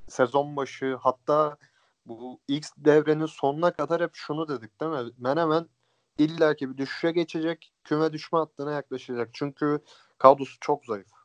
sezon 0.07 0.55
başı 0.55 0.95
hatta 0.95 1.57
bu 2.05 2.39
ilk 2.47 2.65
devrenin 2.77 3.25
sonuna 3.25 3.71
kadar 3.71 4.01
hep 4.01 4.11
şunu 4.13 4.47
dedik 4.47 4.81
değil 4.81 4.91
mi? 4.91 5.11
Menemen 5.17 5.69
illaki 6.17 6.69
bir 6.69 6.77
düşüşe 6.77 7.11
geçecek. 7.11 7.73
Küme 7.83 8.13
düşme 8.13 8.39
hattına 8.39 8.71
yaklaşacak. 8.71 9.29
Çünkü 9.33 9.79
kadrosu 10.17 10.57
çok 10.61 10.85
zayıf. 10.85 11.18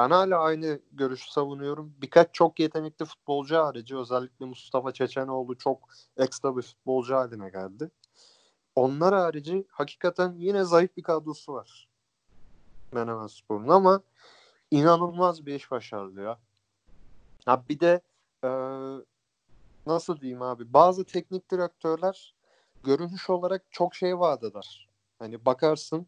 Ben 0.00 0.10
hala 0.10 0.38
aynı 0.38 0.80
görüşü 0.92 1.30
savunuyorum. 1.30 1.94
Birkaç 2.02 2.28
çok 2.32 2.60
yetenekli 2.60 3.04
futbolcu 3.04 3.56
harici 3.56 3.96
özellikle 3.96 4.46
Mustafa 4.46 4.92
Çeçenoğlu 4.92 5.58
çok 5.58 5.88
ekstra 6.16 6.56
bir 6.56 6.62
futbolcu 6.62 7.14
haline 7.14 7.50
geldi. 7.50 7.90
Onlar 8.74 9.14
harici 9.14 9.66
hakikaten 9.70 10.34
yine 10.38 10.64
zayıf 10.64 10.96
bir 10.96 11.02
kadrosu 11.02 11.52
var. 11.52 11.88
Menemen 12.92 13.26
Spor'un 13.26 13.68
ama 13.68 14.02
inanılmaz 14.70 15.46
bir 15.46 15.54
iş 15.54 15.70
başardı 15.70 16.22
ya. 16.22 16.38
Ha 17.46 17.62
bir 17.68 17.80
de 17.80 18.00
e, 18.44 18.50
nasıl 19.86 20.20
diyeyim 20.20 20.42
abi 20.42 20.72
bazı 20.72 21.04
teknik 21.04 21.50
direktörler 21.50 22.34
görünüş 22.84 23.30
olarak 23.30 23.62
çok 23.70 23.94
şey 23.94 24.18
vaat 24.18 24.44
eder. 24.44 24.88
Hani 25.18 25.44
bakarsın 25.44 26.06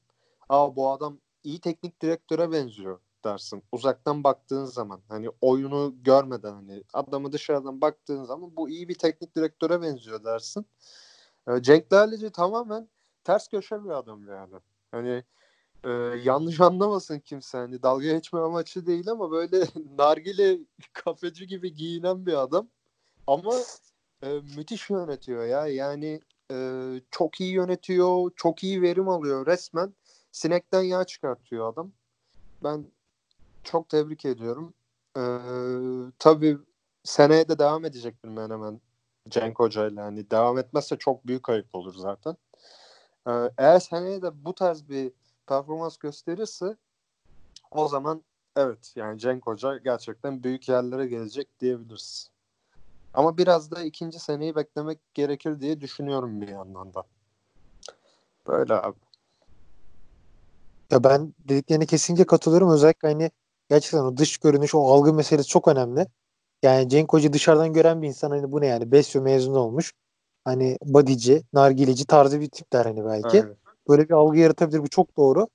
aa 0.49 0.77
bu 0.77 0.91
adam 0.91 1.19
iyi 1.45 1.61
teknik 1.61 2.03
direktöre 2.03 2.53
benziyor 2.53 2.99
dersin. 3.25 3.63
Uzaktan 3.73 4.25
baktığın 4.25 4.65
zaman 4.65 5.01
hani 5.09 5.29
oyunu 5.41 5.95
görmeden 6.03 6.53
hani 6.53 6.83
adamı 6.93 7.33
dışarıdan 7.33 7.81
baktığın 7.81 8.25
zaman 8.25 8.57
bu 8.57 8.69
iyi 8.69 8.89
bir 8.89 8.95
teknik 8.95 9.37
direktöre 9.37 9.83
benziyor 9.83 10.25
dersin. 10.25 10.67
E, 11.49 11.63
Cenk 11.63 11.93
Laleci 11.93 12.31
tamamen 12.31 12.89
ters 13.25 13.49
köşe 13.49 13.85
bir 13.85 13.91
adam 13.91 14.29
yani. 14.29 14.55
Hani 14.91 15.25
e, 15.85 15.91
yanlış 16.25 16.61
anlamasın 16.61 17.19
kimse 17.21 17.59
hani 17.59 17.83
dalga 17.83 18.07
geçme 18.07 18.41
amaçlı 18.41 18.87
değil 18.87 19.09
ama 19.09 19.31
böyle 19.31 19.67
nargile 19.99 20.59
kafeci 20.93 21.47
gibi 21.47 21.75
giyinen 21.75 22.27
bir 22.27 22.43
adam 22.43 22.69
ama 23.27 23.55
e, 24.23 24.29
müthiş 24.57 24.91
yönetiyor 24.91 25.47
ya 25.47 25.67
yani 25.67 26.21
e, 26.51 26.57
çok 27.11 27.41
iyi 27.41 27.53
yönetiyor 27.53 28.31
çok 28.37 28.65
iyi 28.65 28.83
verim 28.83 29.09
alıyor 29.09 29.47
resmen 29.47 29.95
sinekten 30.33 30.83
yağ 30.83 31.05
çıkartıyor 31.05 31.73
adam 31.73 31.93
ben 32.65 32.87
çok 33.65 33.89
tebrik 33.89 34.25
ediyorum 34.25 34.75
e, 35.17 35.23
tabii 36.19 36.59
seneye 37.05 37.49
de 37.49 37.59
devam 37.59 37.85
edecek 37.85 38.25
bilmem 38.25 38.51
hemen 38.51 38.81
Cenk 39.29 39.59
Hoca 39.59 39.89
ile 39.89 40.01
hani 40.01 40.31
devam 40.31 40.59
etmezse 40.59 40.97
çok 40.97 41.27
büyük 41.27 41.43
kayıp 41.43 41.75
olur 41.75 41.95
zaten 41.95 42.37
e, 43.29 43.33
eğer 43.59 43.81
seneye 43.81 44.23
de 44.23 44.45
bu 44.45 44.55
tarz 44.55 44.89
bir 44.89 45.13
performans 45.47 45.97
gösterirse 45.97 46.77
o 47.71 47.89
zaman 47.89 48.25
evet 48.57 48.93
yani 48.97 49.19
Cenk 49.19 49.47
Hoca 49.47 49.77
gerçekten 49.77 50.43
büyük 50.43 50.69
yerlere 50.69 51.07
gelecek 51.07 51.61
diyebiliriz. 51.61 52.31
Ama 53.15 53.39
biraz 53.39 53.71
da 53.71 53.83
ikinci 53.83 54.19
seneyi 54.19 54.57
beklemek 54.57 55.15
gerekir 55.15 55.61
diye 55.61 55.81
düşünüyorum 55.81 56.41
bir 56.41 56.49
yandan 56.49 56.95
da. 56.95 57.05
Böyle 58.47 58.75
abi. 58.75 58.99
Ya 60.91 61.05
ben 61.05 61.35
dediklerine 61.39 61.87
kesinlikle 61.87 62.27
katılıyorum. 62.27 62.71
Özellikle 62.71 63.09
hani 63.09 63.31
gerçekten 63.73 63.99
o 63.99 64.17
dış 64.17 64.39
görünüş, 64.39 64.75
o 64.75 64.79
algı 64.79 65.15
meselesi 65.15 65.49
çok 65.49 65.69
önemli. 65.69 66.07
Yani 66.63 66.89
Cenk 66.89 67.13
Hoca 67.13 67.33
dışarıdan 67.33 67.73
gören 67.73 68.03
bir 68.03 68.09
insan 68.09 68.31
hani 68.31 68.53
bu 68.53 68.61
ne 68.61 68.67
yani 68.67 68.93
Besyo 68.93 69.23
mezun 69.23 69.55
olmuş. 69.55 69.93
Hani 70.45 70.77
badici, 70.85 71.43
nargileci 71.53 72.07
tarzı 72.07 72.41
bir 72.41 72.51
tip 72.51 72.73
der 72.73 72.85
hani 72.85 73.05
belki. 73.05 73.43
Aynen. 73.43 73.57
Böyle 73.89 74.09
bir 74.09 74.15
algı 74.15 74.39
yaratabilir. 74.39 74.79
Bu 74.83 74.89
çok 74.89 75.17
doğru. 75.17 75.49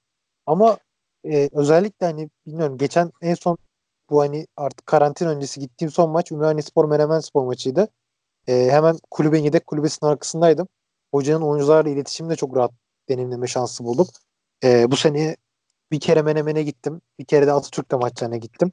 Ama 0.46 0.78
e, 1.24 1.50
özellikle 1.54 2.06
hani 2.06 2.30
bilmiyorum 2.46 2.78
geçen 2.78 3.12
en 3.22 3.34
son 3.34 3.58
bu 4.10 4.22
hani 4.22 4.48
artık 4.58 4.86
karantina 4.86 5.30
öncesi 5.30 5.60
gittiğim 5.60 5.92
son 5.92 6.10
maç 6.10 6.32
Ümraniye 6.32 6.62
Spor 6.62 6.86
Menemen 6.86 7.20
Spor 7.20 7.46
maçıydı. 7.46 7.88
E, 8.48 8.70
hemen 8.72 8.98
kulübün 9.12 9.40
yedek 9.40 9.68
kulübesinin 9.68 10.10
arkasındaydım. 10.10 10.68
Hocanın 11.12 11.42
oyuncularla 11.42 11.90
iletişimde 11.90 12.36
çok 12.36 12.56
rahat 12.56 12.72
deneyimleme 13.10 13.48
şansı 13.48 13.84
buldum. 13.84 14.08
E, 14.64 14.92
bu 14.92 14.96
sene 14.96 15.36
bir 15.92 16.00
kere 16.00 16.22
Menemen'e 16.22 16.64
gittim. 16.64 17.02
Bir 17.20 17.26
kere 17.26 17.48
de 17.48 17.52
Atatürk'te 17.52 17.96
maçlarına 17.96 18.38
gittim. 18.38 18.72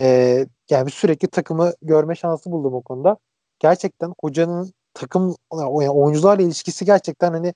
E, 0.00 0.46
yani 0.70 0.90
sürekli 0.90 1.28
takımı 1.28 1.72
görme 1.82 2.14
şansı 2.14 2.50
buldum 2.52 2.74
o 2.74 2.82
konuda. 2.82 3.16
Gerçekten 3.58 4.14
hocanın 4.20 4.72
takım 4.94 5.36
yani 5.52 5.90
oyuncularla 5.90 6.42
ilişkisi 6.42 6.84
gerçekten 6.84 7.32
hani 7.32 7.54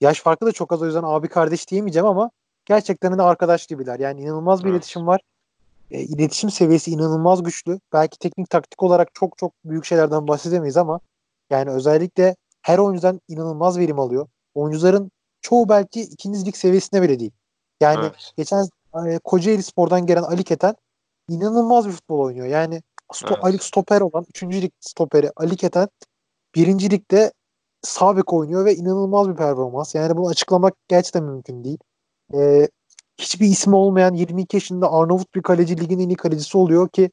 Yaş 0.00 0.20
farkı 0.20 0.46
da 0.46 0.52
çok 0.52 0.72
az 0.72 0.82
o 0.82 0.86
yüzden 0.86 1.02
abi 1.04 1.28
kardeş 1.28 1.70
diyemeyeceğim 1.70 2.06
ama 2.06 2.30
gerçekten 2.64 3.18
de 3.18 3.22
arkadaş 3.22 3.66
gibiler. 3.66 3.98
Yani 3.98 4.20
inanılmaz 4.20 4.60
bir 4.60 4.70
evet. 4.70 4.74
iletişim 4.74 5.06
var. 5.06 5.20
E, 5.90 6.00
iletişim 6.00 6.50
seviyesi 6.50 6.90
inanılmaz 6.90 7.42
güçlü. 7.42 7.80
Belki 7.92 8.18
teknik 8.18 8.50
taktik 8.50 8.82
olarak 8.82 9.14
çok 9.14 9.38
çok 9.38 9.52
büyük 9.64 9.84
şeylerden 9.84 10.28
bahsedemeyiz 10.28 10.76
ama 10.76 11.00
yani 11.50 11.70
özellikle 11.70 12.36
her 12.62 12.78
oyuncudan 12.78 13.20
inanılmaz 13.28 13.78
verim 13.78 13.98
alıyor. 13.98 14.28
Oyuncuların 14.54 15.10
çoğu 15.40 15.68
belki 15.68 16.00
ikinci 16.00 16.46
lig 16.46 16.56
seviyesinde 16.56 17.02
bile 17.02 17.20
değil. 17.20 17.32
Yani 17.80 18.00
evet. 18.00 18.32
geçen 18.36 18.68
e, 19.06 19.18
Kocaeli 19.18 19.62
Spor'dan 19.62 20.06
gelen 20.06 20.22
Ali 20.22 20.44
Keten 20.44 20.74
inanılmaz 21.28 21.86
bir 21.86 21.92
futbol 21.92 22.18
oynuyor. 22.18 22.46
Yani 22.46 22.82
sto 23.12 23.34
evet. 23.34 23.44
Ali 23.44 23.58
stoper 23.58 24.00
olan 24.00 24.26
3. 24.28 24.42
lig 24.42 24.72
stoperi 24.80 25.30
Ali 25.36 25.56
Keten 25.56 25.88
1. 26.54 26.90
ligde 26.90 27.32
sağ 27.82 28.16
bek 28.16 28.32
oynuyor 28.32 28.64
ve 28.64 28.74
inanılmaz 28.74 29.28
bir 29.28 29.36
performans. 29.36 29.94
Yani 29.94 30.16
bunu 30.16 30.28
açıklamak 30.28 30.74
gerçekten 30.88 31.24
mümkün 31.24 31.64
değil. 31.64 31.78
Ee, 32.34 32.68
hiçbir 33.18 33.46
ismi 33.46 33.76
olmayan 33.76 34.14
22 34.14 34.56
yaşında 34.56 34.92
Arnavut 34.92 35.34
bir 35.34 35.42
kaleci 35.42 35.80
ligin 35.80 35.98
en 35.98 36.08
iyi 36.08 36.16
kalecisi 36.16 36.58
oluyor 36.58 36.88
ki 36.88 37.10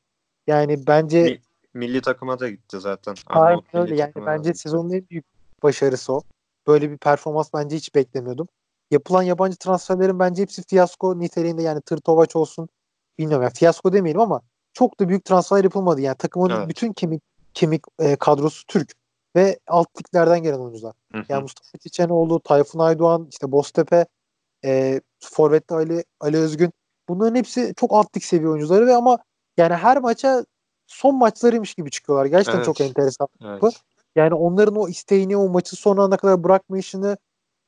yani 0.48 0.88
bence 0.88 1.24
Mi, 1.24 1.42
milli 1.74 2.02
takıma 2.02 2.40
da 2.40 2.50
gitti 2.50 2.80
zaten. 2.80 3.16
Aynen 3.28 3.62
öyle 3.74 3.96
yani 3.96 4.14
bence 4.26 4.54
sezonun 4.54 4.90
en 4.90 5.10
büyük 5.10 5.26
başarısı 5.64 6.14
o. 6.14 6.22
Böyle 6.68 6.92
bir 6.92 6.98
performans 6.98 7.50
bence 7.54 7.76
hiç 7.76 7.96
beklemiyordum. 7.96 8.48
Yapılan 8.92 9.24
yabancı 9.24 9.58
transferlerin 9.58 10.20
bence 10.20 10.42
hepsi 10.42 10.64
fiyasko 10.64 11.20
niteliğinde 11.20 11.62
yani 11.62 11.82
Tırtovaç 11.82 12.36
olsun 12.36 12.70
bilmiyorum 13.20 13.44
yani 13.44 13.54
fiyasko 13.54 13.94
demeyelim 13.94 14.22
ama 14.22 14.42
çok 14.74 15.00
da 15.00 15.10
büyük 15.10 15.26
transfer 15.26 15.64
yapılmadı. 15.64 16.02
Yani 16.02 16.18
takımın 16.18 16.50
evet. 16.50 16.70
bütün 16.70 16.94
kemik 16.94 17.24
kemik 17.54 17.84
e, 18.00 18.16
kadrosu 18.16 18.66
Türk 18.66 18.94
ve 19.36 19.60
alt 19.68 19.88
liglerden 20.00 20.44
gelen 20.44 20.60
oyuncular. 20.60 20.94
Hı 21.12 21.18
hı. 21.18 21.24
Yani 21.30 21.42
Mustafa 21.42 21.78
Çiçenoğlu, 21.78 22.40
Tayfun 22.40 22.80
Aydoğan, 22.80 23.28
işte 23.32 23.52
Boztepe, 23.52 24.06
e, 24.66 25.02
Forvet'te 25.20 25.76
Ali, 25.76 26.04
Ali 26.20 26.38
Özgün. 26.38 26.74
Bunların 27.10 27.36
hepsi 27.36 27.74
çok 27.78 27.94
alt 27.94 28.16
lig 28.18 28.24
seviye 28.24 28.50
oyuncuları 28.50 28.88
ve 28.88 28.96
ama 28.96 29.18
yani 29.58 29.74
her 29.74 29.98
maça 29.98 30.46
son 30.88 31.16
maçlarıymış 31.16 31.74
gibi 31.74 31.92
çıkıyorlar. 31.92 32.26
Gerçekten 32.26 32.56
evet. 32.56 32.66
çok 32.66 32.82
enteresan. 32.82 33.28
Evet. 33.46 33.82
Yani 34.16 34.34
onların 34.34 34.76
o 34.76 34.88
isteğini, 34.88 35.38
o 35.38 35.50
maçı 35.50 35.76
son 35.76 35.98
ana 35.98 36.18
kadar 36.18 36.44
bırakmayışını 36.44 37.18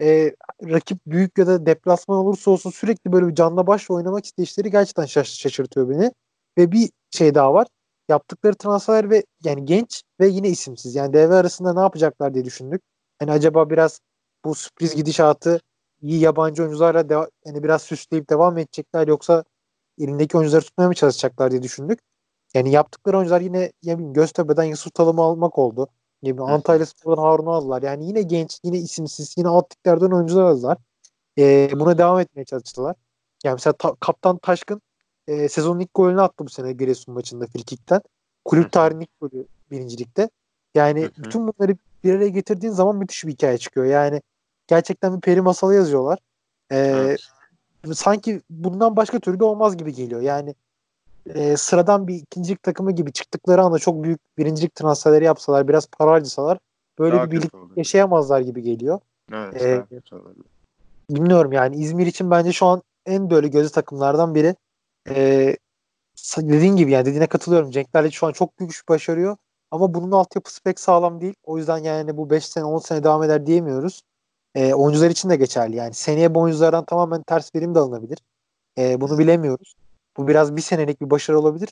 e, 0.01 0.35
rakip 0.63 0.99
büyük 1.07 1.37
ya 1.37 1.47
da 1.47 1.65
deplasman 1.65 2.17
olursa 2.17 2.51
olsun 2.51 2.69
sürekli 2.71 3.11
böyle 3.11 3.27
bir 3.27 3.35
canla 3.35 3.67
başla 3.67 3.95
oynamak 3.95 4.25
isteyişleri 4.25 4.71
gerçekten 4.71 5.03
şaş- 5.05 5.39
şaşırtıyor 5.39 5.89
beni. 5.89 6.11
Ve 6.57 6.71
bir 6.71 6.89
şey 7.11 7.35
daha 7.35 7.53
var. 7.53 7.67
Yaptıkları 8.09 8.55
transfer 8.55 9.09
ve 9.09 9.23
yani 9.43 9.65
genç 9.65 10.03
ve 10.19 10.27
yine 10.27 10.49
isimsiz. 10.49 10.95
Yani 10.95 11.13
devre 11.13 11.35
arasında 11.35 11.73
ne 11.73 11.79
yapacaklar 11.79 12.33
diye 12.33 12.45
düşündük. 12.45 12.81
Hani 13.19 13.31
acaba 13.31 13.69
biraz 13.69 13.99
bu 14.45 14.55
sürpriz 14.55 14.95
gidişatı 14.95 15.61
iyi 16.01 16.19
yabancı 16.19 16.63
oyuncularla 16.63 17.01
deva- 17.01 17.29
yani 17.45 17.63
biraz 17.63 17.81
süsleyip 17.81 18.29
devam 18.29 18.57
edecekler 18.57 19.07
yoksa 19.07 19.43
elindeki 19.99 20.37
oyuncuları 20.37 20.63
tutmaya 20.65 20.87
mı 20.87 20.95
çalışacaklar 20.95 21.51
diye 21.51 21.61
düşündük. 21.63 21.99
Yani 22.53 22.71
yaptıkları 22.71 23.17
oyuncular 23.17 23.41
yine 23.41 23.71
ya 23.83 23.97
bileyim, 23.97 24.13
Göztepe'den 24.13 24.63
Yusuf 24.63 24.93
Talım'ı 24.93 25.21
almak 25.21 25.57
oldu. 25.57 25.87
Ne 26.23 26.29
bileyim, 26.29 26.51
Antalya 26.51 26.85
Spor'dan 26.85 27.21
Harun'u 27.21 27.51
aldılar. 27.51 27.81
Yani 27.81 28.05
yine 28.07 28.21
genç, 28.21 28.59
yine 28.63 28.77
isimsiz, 28.77 29.35
yine 29.37 29.47
alt 29.47 29.65
liglerden 29.75 30.11
oyuncular 30.11 30.43
aldılar. 30.43 30.77
Ee, 31.37 31.69
buna 31.73 31.97
devam 31.97 32.19
etmeye 32.19 32.45
çalıştılar. 32.45 32.95
Yani 33.43 33.53
mesela 33.53 33.73
ta- 33.73 33.95
Kaptan 33.99 34.37
Taşkın 34.37 34.81
e, 35.27 35.49
sezonun 35.49 35.79
ilk 35.79 35.93
golünü 35.93 36.21
attı 36.21 36.45
bu 36.45 36.49
sene 36.49 36.73
Giresun 36.73 37.13
maçında 37.13 37.47
frikikten. 37.47 38.01
Kulüp 38.45 38.71
tarihinin 38.71 39.01
ilk 39.01 39.19
golü 39.21 39.47
birincilikte. 39.71 40.29
Yani 40.75 41.01
Hı 41.01 41.05
hı. 41.05 41.23
bütün 41.23 41.47
bunları 41.47 41.77
bir 42.03 42.13
araya 42.15 42.29
getirdiğin 42.29 42.73
zaman 42.73 42.95
müthiş 42.95 43.25
bir 43.25 43.31
hikaye 43.31 43.57
çıkıyor. 43.57 43.85
Yani 43.85 44.21
gerçekten 44.67 45.15
bir 45.15 45.21
peri 45.21 45.41
masalı 45.41 45.75
yazıyorlar. 45.75 46.19
Ee, 46.71 46.77
Evet. 46.77 47.19
sanki 47.93 48.41
bundan 48.49 48.95
başka 48.95 49.19
türlü 49.19 49.43
olmaz 49.43 49.77
gibi 49.77 49.93
geliyor. 49.93 50.21
Yani 50.21 50.55
e, 51.35 51.57
sıradan 51.57 52.07
bir 52.07 52.15
ikincilik 52.15 52.63
takımı 52.63 52.91
gibi 52.91 53.11
çıktıkları 53.11 53.61
anda 53.61 53.79
çok 53.79 54.03
büyük 54.03 54.19
birincilik 54.37 54.75
transferleri 54.75 55.25
yapsalar, 55.25 55.67
biraz 55.67 55.87
para 55.87 56.11
harcasalar 56.11 56.57
böyle 56.99 57.15
Daha 57.15 57.31
bir 57.31 57.37
birlik 57.37 57.51
yaşayamazlar 57.75 58.41
gibi 58.41 58.61
geliyor. 58.61 58.99
Evet, 59.33 59.61
Ee. 59.61 59.85
Bilmiyorum 61.09 61.51
yani 61.51 61.75
İzmir 61.75 62.07
için 62.07 62.31
bence 62.31 62.51
şu 62.51 62.65
an 62.65 62.81
en 63.05 63.29
böyle 63.29 63.47
gözü 63.47 63.71
takımlardan 63.71 64.35
biri. 64.35 64.55
Ee, 65.09 65.57
dediğin 66.37 66.75
gibi 66.75 66.91
yani 66.91 67.05
dediğine 67.05 67.27
katılıyorum. 67.27 67.71
Cenk 67.71 67.95
Lale 67.95 68.11
şu 68.11 68.27
an 68.27 68.31
çok 68.31 68.59
büyük 68.59 68.71
iş 68.71 68.89
başarıyor. 68.89 69.37
Ama 69.71 69.93
bunun 69.93 70.11
altyapısı 70.11 70.63
pek 70.63 70.79
sağlam 70.79 71.21
değil. 71.21 71.33
O 71.43 71.57
yüzden 71.57 71.77
yani 71.77 72.17
bu 72.17 72.29
5 72.29 72.45
sene 72.45 72.63
10 72.63 72.79
sene 72.79 73.03
devam 73.03 73.23
eder 73.23 73.45
diyemiyoruz. 73.45 74.01
Ee, 74.55 74.73
oyuncular 74.73 75.09
için 75.09 75.29
de 75.29 75.35
geçerli. 75.35 75.75
Yani 75.75 75.93
seneye 75.93 76.35
bu 76.35 76.39
oyunculardan 76.39 76.85
tamamen 76.85 77.23
ters 77.23 77.55
verim 77.55 77.75
de 77.75 77.79
alınabilir. 77.79 78.17
Ee, 78.77 79.01
bunu 79.01 79.19
bilemiyoruz. 79.19 79.75
Bu 80.19 80.27
biraz 80.27 80.55
bir 80.55 80.61
senelik 80.61 81.01
bir 81.01 81.09
başarı 81.09 81.39
olabilir. 81.39 81.69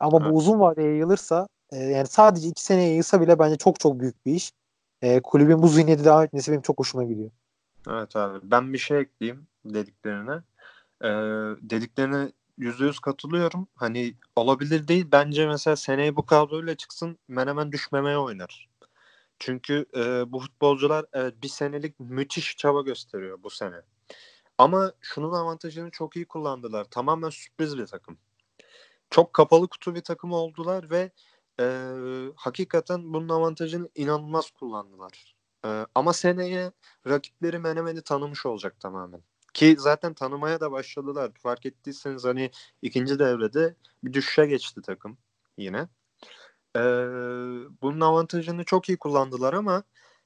Ama 0.00 0.18
Evet. 0.22 0.32
bu 0.32 0.36
uzun 0.36 0.60
vadeye 0.60 0.88
yayılırsa 0.88 1.48
e, 1.72 1.76
yani 1.76 2.06
sadece 2.06 2.48
iki 2.48 2.64
seneye 2.64 2.88
yayılsa 2.88 3.20
bile 3.20 3.38
bence 3.38 3.56
çok 3.56 3.80
çok 3.80 4.00
büyük 4.00 4.26
bir 4.26 4.34
iş. 4.34 4.52
E, 5.02 5.20
kulübün 5.20 5.62
bu 5.62 5.68
zihniyeti 5.68 6.04
devam 6.04 6.24
etmesi 6.24 6.50
benim 6.50 6.62
çok 6.62 6.78
hoşuma 6.78 7.04
gidiyor. 7.04 7.30
Evet 7.90 8.16
abi. 8.16 8.38
Ben 8.42 8.72
bir 8.72 8.78
şey 8.78 9.00
ekleyeyim 9.00 9.46
dediklerine. 9.64 10.42
Ee, 11.02 11.08
dediklerine 11.70 12.32
yüzde 12.58 12.84
yüz 12.84 12.98
katılıyorum. 12.98 13.68
Hani 13.74 14.14
olabilir 14.36 14.88
değil. 14.88 15.06
Bence 15.12 15.46
mesela 15.46 15.76
seneye 15.76 16.16
bu 16.16 16.26
kadroyla 16.26 16.74
çıksın 16.74 17.18
Menemen 17.28 17.72
düşmemeye 17.72 18.18
oynar. 18.18 18.68
Çünkü 19.38 19.86
e, 19.96 20.32
bu 20.32 20.38
futbolcular 20.40 21.04
evet, 21.12 21.34
bir 21.42 21.48
senelik 21.48 22.00
müthiş 22.00 22.56
çaba 22.56 22.82
gösteriyor 22.82 23.42
bu 23.42 23.50
sene. 23.50 23.76
Ama 24.58 24.92
şunun 25.00 25.32
avantajını 25.32 25.90
çok 25.90 26.16
iyi 26.16 26.26
kullandılar. 26.26 26.84
Tamamen 26.84 27.30
sürpriz 27.30 27.78
bir 27.78 27.86
takım. 27.86 28.18
Çok 29.10 29.32
kapalı 29.34 29.68
kutu 29.68 29.94
bir 29.94 30.00
takım 30.00 30.32
oldular 30.32 30.90
ve 30.90 31.10
e, 31.60 31.66
hakikaten 32.36 33.14
bunun 33.14 33.28
avantajını 33.28 33.88
inanılmaz 33.94 34.50
kullandılar. 34.50 35.36
E, 35.64 35.86
ama 35.94 36.12
seneye 36.12 36.72
rakipleri 37.08 37.58
Menemen'i 37.58 38.02
tanımış 38.02 38.46
olacak 38.46 38.80
tamamen. 38.80 39.22
Ki 39.54 39.76
zaten 39.78 40.14
tanımaya 40.14 40.60
da 40.60 40.72
başladılar. 40.72 41.30
Fark 41.42 41.66
ettiyseniz 41.66 42.24
hani 42.24 42.50
ikinci 42.82 43.18
devrede 43.18 43.76
bir 44.04 44.12
düşüşe 44.12 44.46
geçti 44.46 44.82
takım 44.82 45.18
yine. 45.58 45.88
Ee, 46.76 46.80
bunun 47.82 48.00
avantajını 48.00 48.64
çok 48.64 48.88
iyi 48.88 48.98
kullandılar 48.98 49.52
ama 49.52 49.82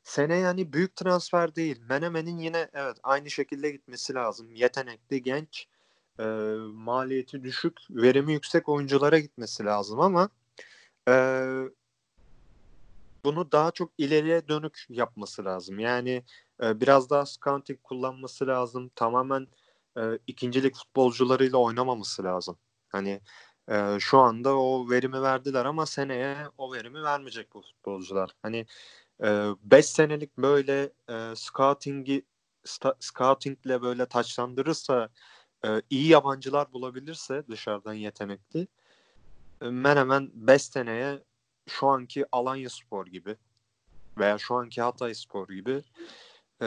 sene 0.08 0.36
yani 0.36 0.72
büyük 0.72 0.96
transfer 0.96 1.56
değil. 1.56 1.80
Menemen'in 1.88 2.38
yine 2.38 2.68
evet 2.72 2.96
aynı 3.02 3.30
şekilde 3.30 3.70
gitmesi 3.70 4.14
lazım. 4.14 4.54
Yetenekli, 4.54 5.22
genç, 5.22 5.68
e, 6.20 6.24
maliyeti 6.72 7.42
düşük, 7.42 7.78
verimi 7.90 8.32
yüksek 8.32 8.68
oyunculara 8.68 9.18
gitmesi 9.18 9.64
lazım 9.64 10.00
ama 10.00 10.28
e, 11.08 11.14
bunu 13.24 13.52
daha 13.52 13.70
çok 13.70 13.92
ileriye 13.98 14.48
dönük 14.48 14.86
yapması 14.88 15.44
lazım. 15.44 15.78
Yani 15.78 16.24
e, 16.62 16.80
biraz 16.80 17.10
daha 17.10 17.26
scouting 17.26 17.82
kullanması 17.82 18.46
lazım. 18.46 18.90
Tamamen 18.94 19.46
e, 19.98 20.02
ikincilik 20.26 20.76
futbolcularıyla 20.76 21.58
oynamaması 21.58 22.24
lazım. 22.24 22.56
Hani 22.88 23.20
e, 23.70 23.96
şu 24.00 24.18
anda 24.18 24.56
o 24.58 24.90
verimi 24.90 25.22
verdiler 25.22 25.64
ama 25.64 25.86
seneye 25.86 26.36
o 26.58 26.72
verimi 26.72 27.02
vermeyecek 27.02 27.54
bu 27.54 27.62
futbolcular. 27.62 28.30
Hani 28.42 28.66
5 29.20 29.86
senelik 29.86 30.38
böyle 30.38 30.92
e, 31.10 31.36
scouting'i 31.36 32.22
scoutingle 33.00 33.82
böyle 33.82 34.06
taçlandırırsa 34.06 35.08
e, 35.64 35.82
iyi 35.90 36.08
yabancılar 36.08 36.72
bulabilirse 36.72 37.44
dışarıdan 37.48 37.94
yetenekli 37.94 38.68
e, 39.62 39.64
Menemen 39.70 40.30
5 40.34 40.62
seneye 40.62 41.24
şu 41.68 41.88
anki 41.88 42.26
Alanya 42.32 42.70
Spor 42.70 43.06
gibi 43.06 43.36
veya 44.18 44.38
şu 44.38 44.54
anki 44.54 44.82
Hatay 44.82 45.14
Spor 45.14 45.48
gibi 45.48 45.82
e, 46.62 46.66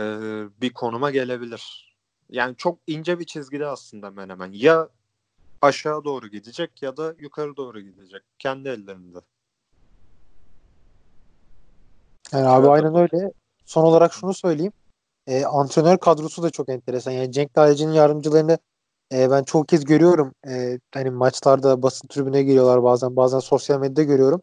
bir 0.61 0.73
konuma 0.73 1.11
gelebilir. 1.11 1.95
Yani 2.29 2.55
çok 2.57 2.79
ince 2.87 3.19
bir 3.19 3.25
çizgide 3.25 3.67
aslında 3.67 4.11
Menemen. 4.11 4.51
Ya 4.51 4.89
aşağı 5.61 6.03
doğru 6.03 6.27
gidecek 6.27 6.81
ya 6.81 6.97
da 6.97 7.15
yukarı 7.19 7.57
doğru 7.57 7.81
gidecek. 7.81 8.23
Kendi 8.39 8.69
ellerinde. 8.69 9.19
Yani 12.33 12.47
abi 12.47 12.67
Evet, 12.67 12.85
aynen 12.85 12.95
öyle. 12.95 13.31
Son 13.65 13.83
olarak 13.83 14.13
şunu 14.13 14.33
söyleyeyim. 14.33 14.73
E, 15.27 15.45
antrenör 15.45 15.97
kadrosu 15.97 16.43
da 16.43 16.49
çok 16.49 16.69
enteresan. 16.69 17.11
Yani 17.11 17.31
Cenk 17.31 17.55
Dağcı'nın 17.55 17.93
yardımcılarını 17.93 18.57
e, 19.13 19.31
ben 19.31 19.43
çok 19.43 19.67
kez 19.67 19.85
görüyorum. 19.85 20.33
E, 20.47 20.79
hani 20.93 21.09
maçlarda 21.09 21.81
basın 21.81 22.07
tribüne 22.07 22.43
giriyorlar 22.43 22.83
bazen. 22.83 23.15
Bazen 23.15 23.39
sosyal 23.39 23.79
medyada 23.79 24.03
görüyorum. 24.03 24.41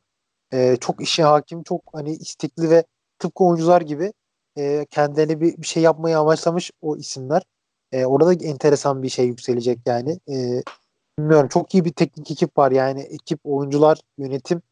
E, 0.53 0.77
çok 0.77 1.01
işe 1.03 1.23
hakim, 1.23 1.63
çok 1.63 1.83
hani 1.93 2.13
istekli 2.13 2.71
ve 2.71 2.85
tıpkı 3.19 3.45
oyuncular 3.45 3.81
gibi 3.81 4.13
e, 4.59 4.87
kendilerine 4.91 5.41
bir, 5.41 5.57
bir 5.57 5.67
şey 5.67 5.83
yapmayı 5.83 6.19
amaçlamış 6.19 6.71
o 6.81 6.97
isimler. 6.97 7.43
E, 7.93 8.07
orada 8.07 8.41
da 8.41 8.45
enteresan 8.45 9.03
bir 9.03 9.09
şey 9.09 9.27
yükselecek 9.27 9.79
yani. 9.87 10.21
E, 10.29 10.63
bilmiyorum 11.19 11.49
çok 11.49 11.75
iyi 11.75 11.85
bir 11.85 11.93
teknik 11.93 12.31
ekip 12.31 12.59
var 12.59 12.73
yani 12.73 13.01
ekip, 13.01 13.41
oyuncular, 13.45 14.01
yönetim 14.19 14.63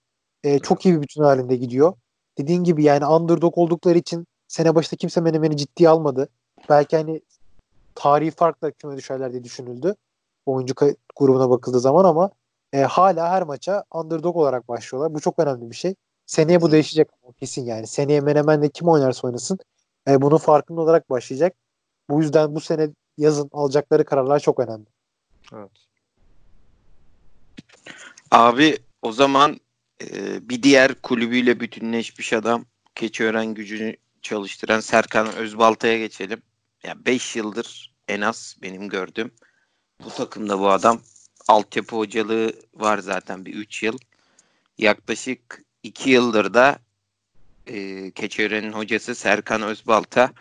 e, 0.45 0.59
çok 0.59 0.87
iyi 0.87 0.97
bir 0.97 1.03
bütün 1.03 1.23
halinde 1.23 1.57
gidiyor. 1.57 1.95
Dediğin 2.39 2.65
gibi 2.65 2.85
yani 2.85 3.07
underdog 3.07 3.59
oldukları 3.59 3.99
için 3.99 4.27
sene 4.49 4.75
başında 4.75 4.97
kimse 4.97 5.21
Menemen'i 5.21 5.57
ciddiye 5.57 5.89
almadı. 5.89 6.29
Belki 6.69 6.97
hani 6.97 7.21
tarihi 7.95 8.31
farkla 8.31 8.71
küme 8.71 8.97
düşerler 8.97 9.33
diye 9.33 9.45
düşünüldü. 9.45 9.95
Oyuncu 10.47 10.75
grubuna 11.17 11.51
bakıldığı 11.51 11.81
zaman 11.81 12.05
ama 12.05 12.31
e, 12.73 12.81
hala 12.81 13.31
her 13.31 13.43
maça 13.43 13.85
underdog 13.95 14.37
olarak 14.37 14.69
başlıyorlar. 14.69 15.15
Bu 15.15 15.21
çok 15.21 15.39
önemli 15.39 15.71
bir 15.71 15.77
şey. 15.77 15.95
Seneye 16.27 16.61
bu 16.61 16.73
değişecek 16.73 17.09
o 17.23 17.33
kesin 17.33 17.65
yani. 17.65 17.87
Seneye 17.87 18.21
Menemen'de 18.21 18.69
kim 18.69 18.89
oynarsa 18.89 19.27
oynasın 19.29 19.59
e, 20.09 20.23
bunun 20.23 20.37
farkında 20.37 20.81
olarak 20.81 21.11
başlayacak. 21.11 21.55
Bu 22.11 22.23
yüzden 22.23 22.55
bu 22.55 22.61
sene 22.61 22.89
yazın 23.19 23.51
alacakları 23.53 24.05
kararlar 24.05 24.41
çok 24.41 24.61
önemli. 24.61 24.87
Evet. 25.55 25.71
Abi 28.31 28.79
o 29.03 29.13
zaman 29.13 29.61
e, 30.03 30.49
bir 30.49 30.63
diğer 30.63 30.95
kulübüyle 30.95 31.61
bütünleşmiş 31.61 32.33
adam 32.33 32.65
Keçiören 32.95 33.55
gücünü 33.55 33.97
çalıştıran 34.23 34.81
Serkan 34.81 35.35
Özbalta'ya 35.35 35.99
geçelim. 35.99 36.43
Ya 36.85 37.07
5 37.07 37.37
yıldır 37.37 37.95
en 38.09 38.21
az 38.21 38.57
benim 38.63 38.89
gördüğüm 38.89 39.31
bu 40.05 40.11
takımda 40.11 40.61
bu 40.61 40.71
adam 40.71 41.01
altyapı 41.49 41.97
hocalığı 41.97 42.53
var 42.75 42.99
zaten 42.99 43.45
bir 43.45 43.55
3 43.55 43.83
yıl. 43.83 43.99
Yaklaşık 44.79 45.63
2 45.83 46.11
yıldır 46.11 46.55
da 46.55 46.79
e, 47.67 48.11
Keçiören'in 48.11 48.73
hocası 48.73 49.15
Serkan 49.15 49.63
Özbalta. 49.63 50.33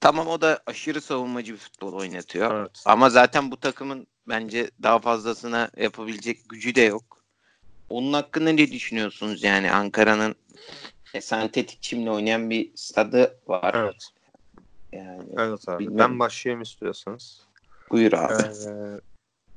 Tamam 0.00 0.26
o 0.26 0.40
da 0.40 0.62
aşırı 0.66 1.00
savunmacı 1.00 1.52
bir 1.52 1.58
futbol 1.58 1.92
oynatıyor. 1.92 2.60
Evet. 2.60 2.82
Ama 2.84 3.10
zaten 3.10 3.50
bu 3.50 3.56
takımın 3.56 4.06
bence 4.28 4.70
daha 4.82 4.98
fazlasına 4.98 5.70
yapabilecek 5.76 6.48
gücü 6.48 6.74
de 6.74 6.82
yok. 6.82 7.21
Onun 7.92 8.12
hakkında 8.12 8.50
ne 8.50 8.70
düşünüyorsunuz 8.72 9.42
yani 9.42 9.72
Ankara'nın 9.72 10.34
e, 11.14 11.20
sentetik 11.20 11.82
çimle 11.82 12.10
oynayan 12.10 12.50
bir 12.50 12.72
stadı 12.76 13.40
var. 13.46 13.74
Evet. 13.74 14.08
Yani 14.92 15.28
Evet 15.38 15.68
abi. 15.68 15.78
Bilmiyorum. 15.78 15.98
Ben 15.98 16.18
başlayayım 16.18 16.62
istiyorsanız. 16.62 17.46
buyur 17.90 18.12
abi. 18.12 18.32
Ee, 18.32 19.00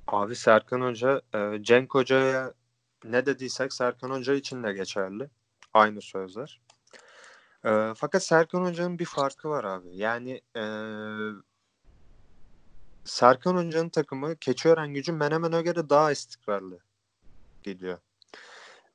abi 0.07 0.36
Serkan 0.36 0.81
Hoca, 0.81 1.21
e, 1.36 1.63
Cenk 1.63 1.95
Hoca'ya 1.95 2.53
ne 3.03 3.25
dediysek 3.25 3.73
Serkan 3.73 4.09
Hoca 4.09 4.33
için 4.33 4.63
de 4.63 4.73
geçerli. 4.73 5.29
Aynı 5.73 6.01
sözler. 6.01 6.61
E, 7.65 7.93
fakat 7.95 8.23
Serkan 8.23 8.65
Hoca'nın 8.65 8.99
bir 8.99 9.05
farkı 9.05 9.49
var 9.49 9.63
abi. 9.63 9.97
Yani 9.97 10.41
e, 10.55 10.63
Serkan 13.05 13.55
Hoca'nın 13.55 13.89
takımı 13.89 14.36
Keçiören 14.36 14.93
gücü 14.93 15.11
Menemen'e 15.11 15.61
göre 15.61 15.89
daha 15.89 16.11
istikrarlı. 16.11 16.79
geliyor. 17.63 17.97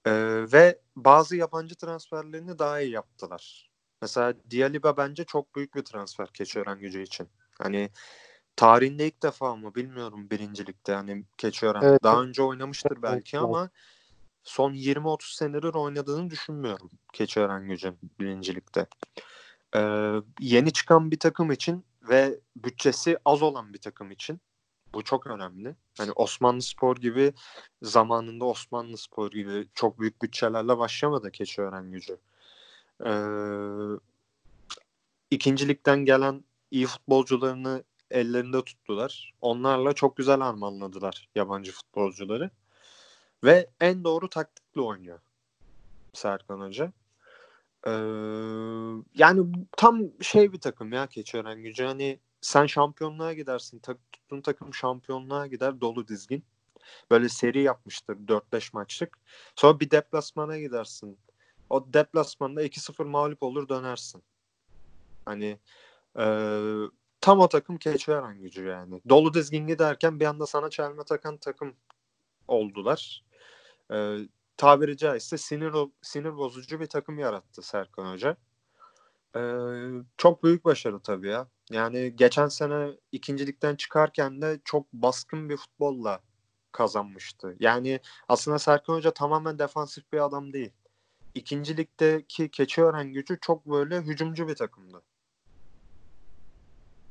Ee, 0.06 0.12
ve 0.52 0.78
bazı 0.96 1.36
yabancı 1.36 1.74
transferlerini 1.74 2.58
daha 2.58 2.80
iyi 2.80 2.90
yaptılar. 2.90 3.70
Mesela 4.02 4.34
Dialiba 4.50 4.96
bence 4.96 5.24
çok 5.24 5.54
büyük 5.54 5.74
bir 5.74 5.82
transfer 5.82 6.26
Keçiören 6.32 6.78
gücü 6.78 7.02
için. 7.02 7.28
Hani 7.58 7.90
tarihinde 8.56 9.06
ilk 9.06 9.22
defa 9.22 9.56
mı 9.56 9.74
bilmiyorum 9.74 10.30
birincilikte 10.30 10.92
hani 10.92 11.24
Keçiören. 11.38 11.82
Evet. 11.82 12.02
Daha 12.02 12.22
önce 12.22 12.42
oynamıştır 12.42 13.02
belki 13.02 13.36
Evet. 13.36 13.44
ama 13.44 13.70
son 14.42 14.72
20-30 14.72 15.36
senedir 15.36 15.74
oynadığını 15.74 16.30
düşünmüyorum 16.30 16.90
Keçiören 17.12 17.68
gücün 17.68 17.98
birincilikte. 18.20 18.86
Ee, 19.76 20.14
yeni 20.40 20.72
çıkan 20.72 21.10
bir 21.10 21.18
takım 21.18 21.52
için 21.52 21.84
ve 22.02 22.40
bütçesi 22.56 23.18
az 23.24 23.42
olan 23.42 23.74
bir 23.74 23.80
takım 23.80 24.10
için 24.10 24.40
bu 24.94 25.04
çok 25.04 25.26
önemli. 25.26 25.76
Hani 25.98 26.12
Osmanlı 26.12 26.62
Spor 26.62 26.96
gibi 26.96 27.32
zamanında 27.82 28.44
Osmanlı 28.44 28.98
Spor 28.98 29.30
gibi 29.30 29.68
çok 29.74 30.00
büyük 30.00 30.22
bütçelerle 30.22 30.78
başlamadı 30.78 31.30
Keçiören 31.30 31.92
gücü. 31.92 32.18
Ee, 33.06 33.12
ikincilikten 35.30 36.04
gelen 36.04 36.44
iyi 36.70 36.86
futbolcularını 36.86 37.84
ellerinde 38.10 38.64
tuttular. 38.64 39.34
Onlarla 39.40 39.92
çok 39.92 40.16
güzel 40.16 40.40
armağanladılar 40.40 41.28
yabancı 41.34 41.72
futbolcuları. 41.72 42.50
Ve 43.44 43.70
en 43.80 44.04
doğru 44.04 44.28
taktikle 44.28 44.80
oynuyor 44.80 45.20
Serkan 46.12 46.60
Hoca. 46.60 46.92
Ee, 47.86 47.90
yani 49.14 49.46
tam 49.76 50.00
şey 50.20 50.52
bir 50.52 50.60
takım 50.60 50.92
ya 50.92 51.06
Keçiören 51.06 51.62
gücü. 51.62 51.84
Hani 51.84 52.18
sen 52.40 52.66
şampiyonluğa 52.66 53.32
gidersin. 53.32 53.78
Tak, 53.78 53.98
tuttuğun 54.12 54.40
takım 54.40 54.74
şampiyonluğa 54.74 55.46
gider 55.46 55.80
dolu 55.80 56.08
dizgin. 56.08 56.44
Böyle 57.10 57.28
seri 57.28 57.62
yapmıştır 57.62 58.16
4-5 58.16 58.70
maçlık. 58.72 59.18
Sonra 59.56 59.80
bir 59.80 59.90
deplasmana 59.90 60.58
gidersin. 60.58 61.18
O 61.70 61.92
deplasmanda 61.92 62.64
2-0 62.64 63.04
mağlup 63.04 63.42
olur 63.42 63.68
dönersin. 63.68 64.22
Hani 65.24 65.58
e, 66.18 66.24
tam 67.20 67.40
o 67.40 67.48
takım 67.48 67.78
Keçiören 67.78 68.40
gücü 68.42 68.66
yani. 68.66 69.00
Dolu 69.08 69.34
dizgin 69.34 69.66
giderken 69.66 70.20
bir 70.20 70.26
anda 70.26 70.46
sana 70.46 70.70
çelme 70.70 71.04
takan 71.04 71.36
takım 71.36 71.74
oldular. 72.48 73.24
E, 73.92 74.16
tabiri 74.56 74.96
caizse 74.96 75.38
sinir, 75.38 75.72
sinir 76.02 76.36
bozucu 76.36 76.80
bir 76.80 76.86
takım 76.86 77.18
yarattı 77.18 77.62
Serkan 77.62 78.12
Hoca. 78.12 78.36
E, 79.36 79.40
çok 80.16 80.44
büyük 80.44 80.64
başarı 80.64 81.00
tabii 81.00 81.28
ya. 81.28 81.48
Yani 81.70 82.16
geçen 82.16 82.48
sene 82.48 82.90
ikincilikten 83.12 83.76
çıkarken 83.76 84.42
de 84.42 84.60
çok 84.64 84.92
baskın 84.92 85.48
bir 85.48 85.56
futbolla 85.56 86.20
kazanmıştı. 86.72 87.56
Yani 87.60 88.00
aslında 88.28 88.58
Serkan 88.58 88.94
Hoca 88.94 89.10
tamamen 89.10 89.58
defansif 89.58 90.12
bir 90.12 90.24
adam 90.24 90.52
değil. 90.52 90.72
İkincilikteki 91.34 92.50
Keçiören 92.50 93.12
gücü 93.12 93.38
çok 93.40 93.66
böyle 93.66 94.00
hücumcu 94.00 94.48
bir 94.48 94.54
takımdı. 94.54 95.02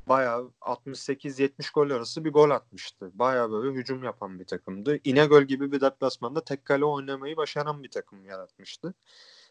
Bayağı 0.08 0.52
68-70 0.62 1.74
gol 1.74 1.90
arası 1.90 2.26
bir 2.26 2.32
gol 2.32 2.50
atmıştı. 2.50 3.12
Bayağı 3.14 3.52
böyle 3.52 3.80
hücum 3.80 4.04
yapan 4.04 4.40
bir 4.40 4.46
takımdı. 4.46 5.00
İnegöl 5.04 5.44
gibi 5.44 5.72
bir 5.72 5.82
deplasmanda 5.82 6.44
tek 6.44 6.66
kale 6.66 6.86
oynamayı 6.86 7.38
başaran 7.38 7.84
bir 7.84 7.92
takım 7.92 8.26
yaratmıştı. 8.26 8.94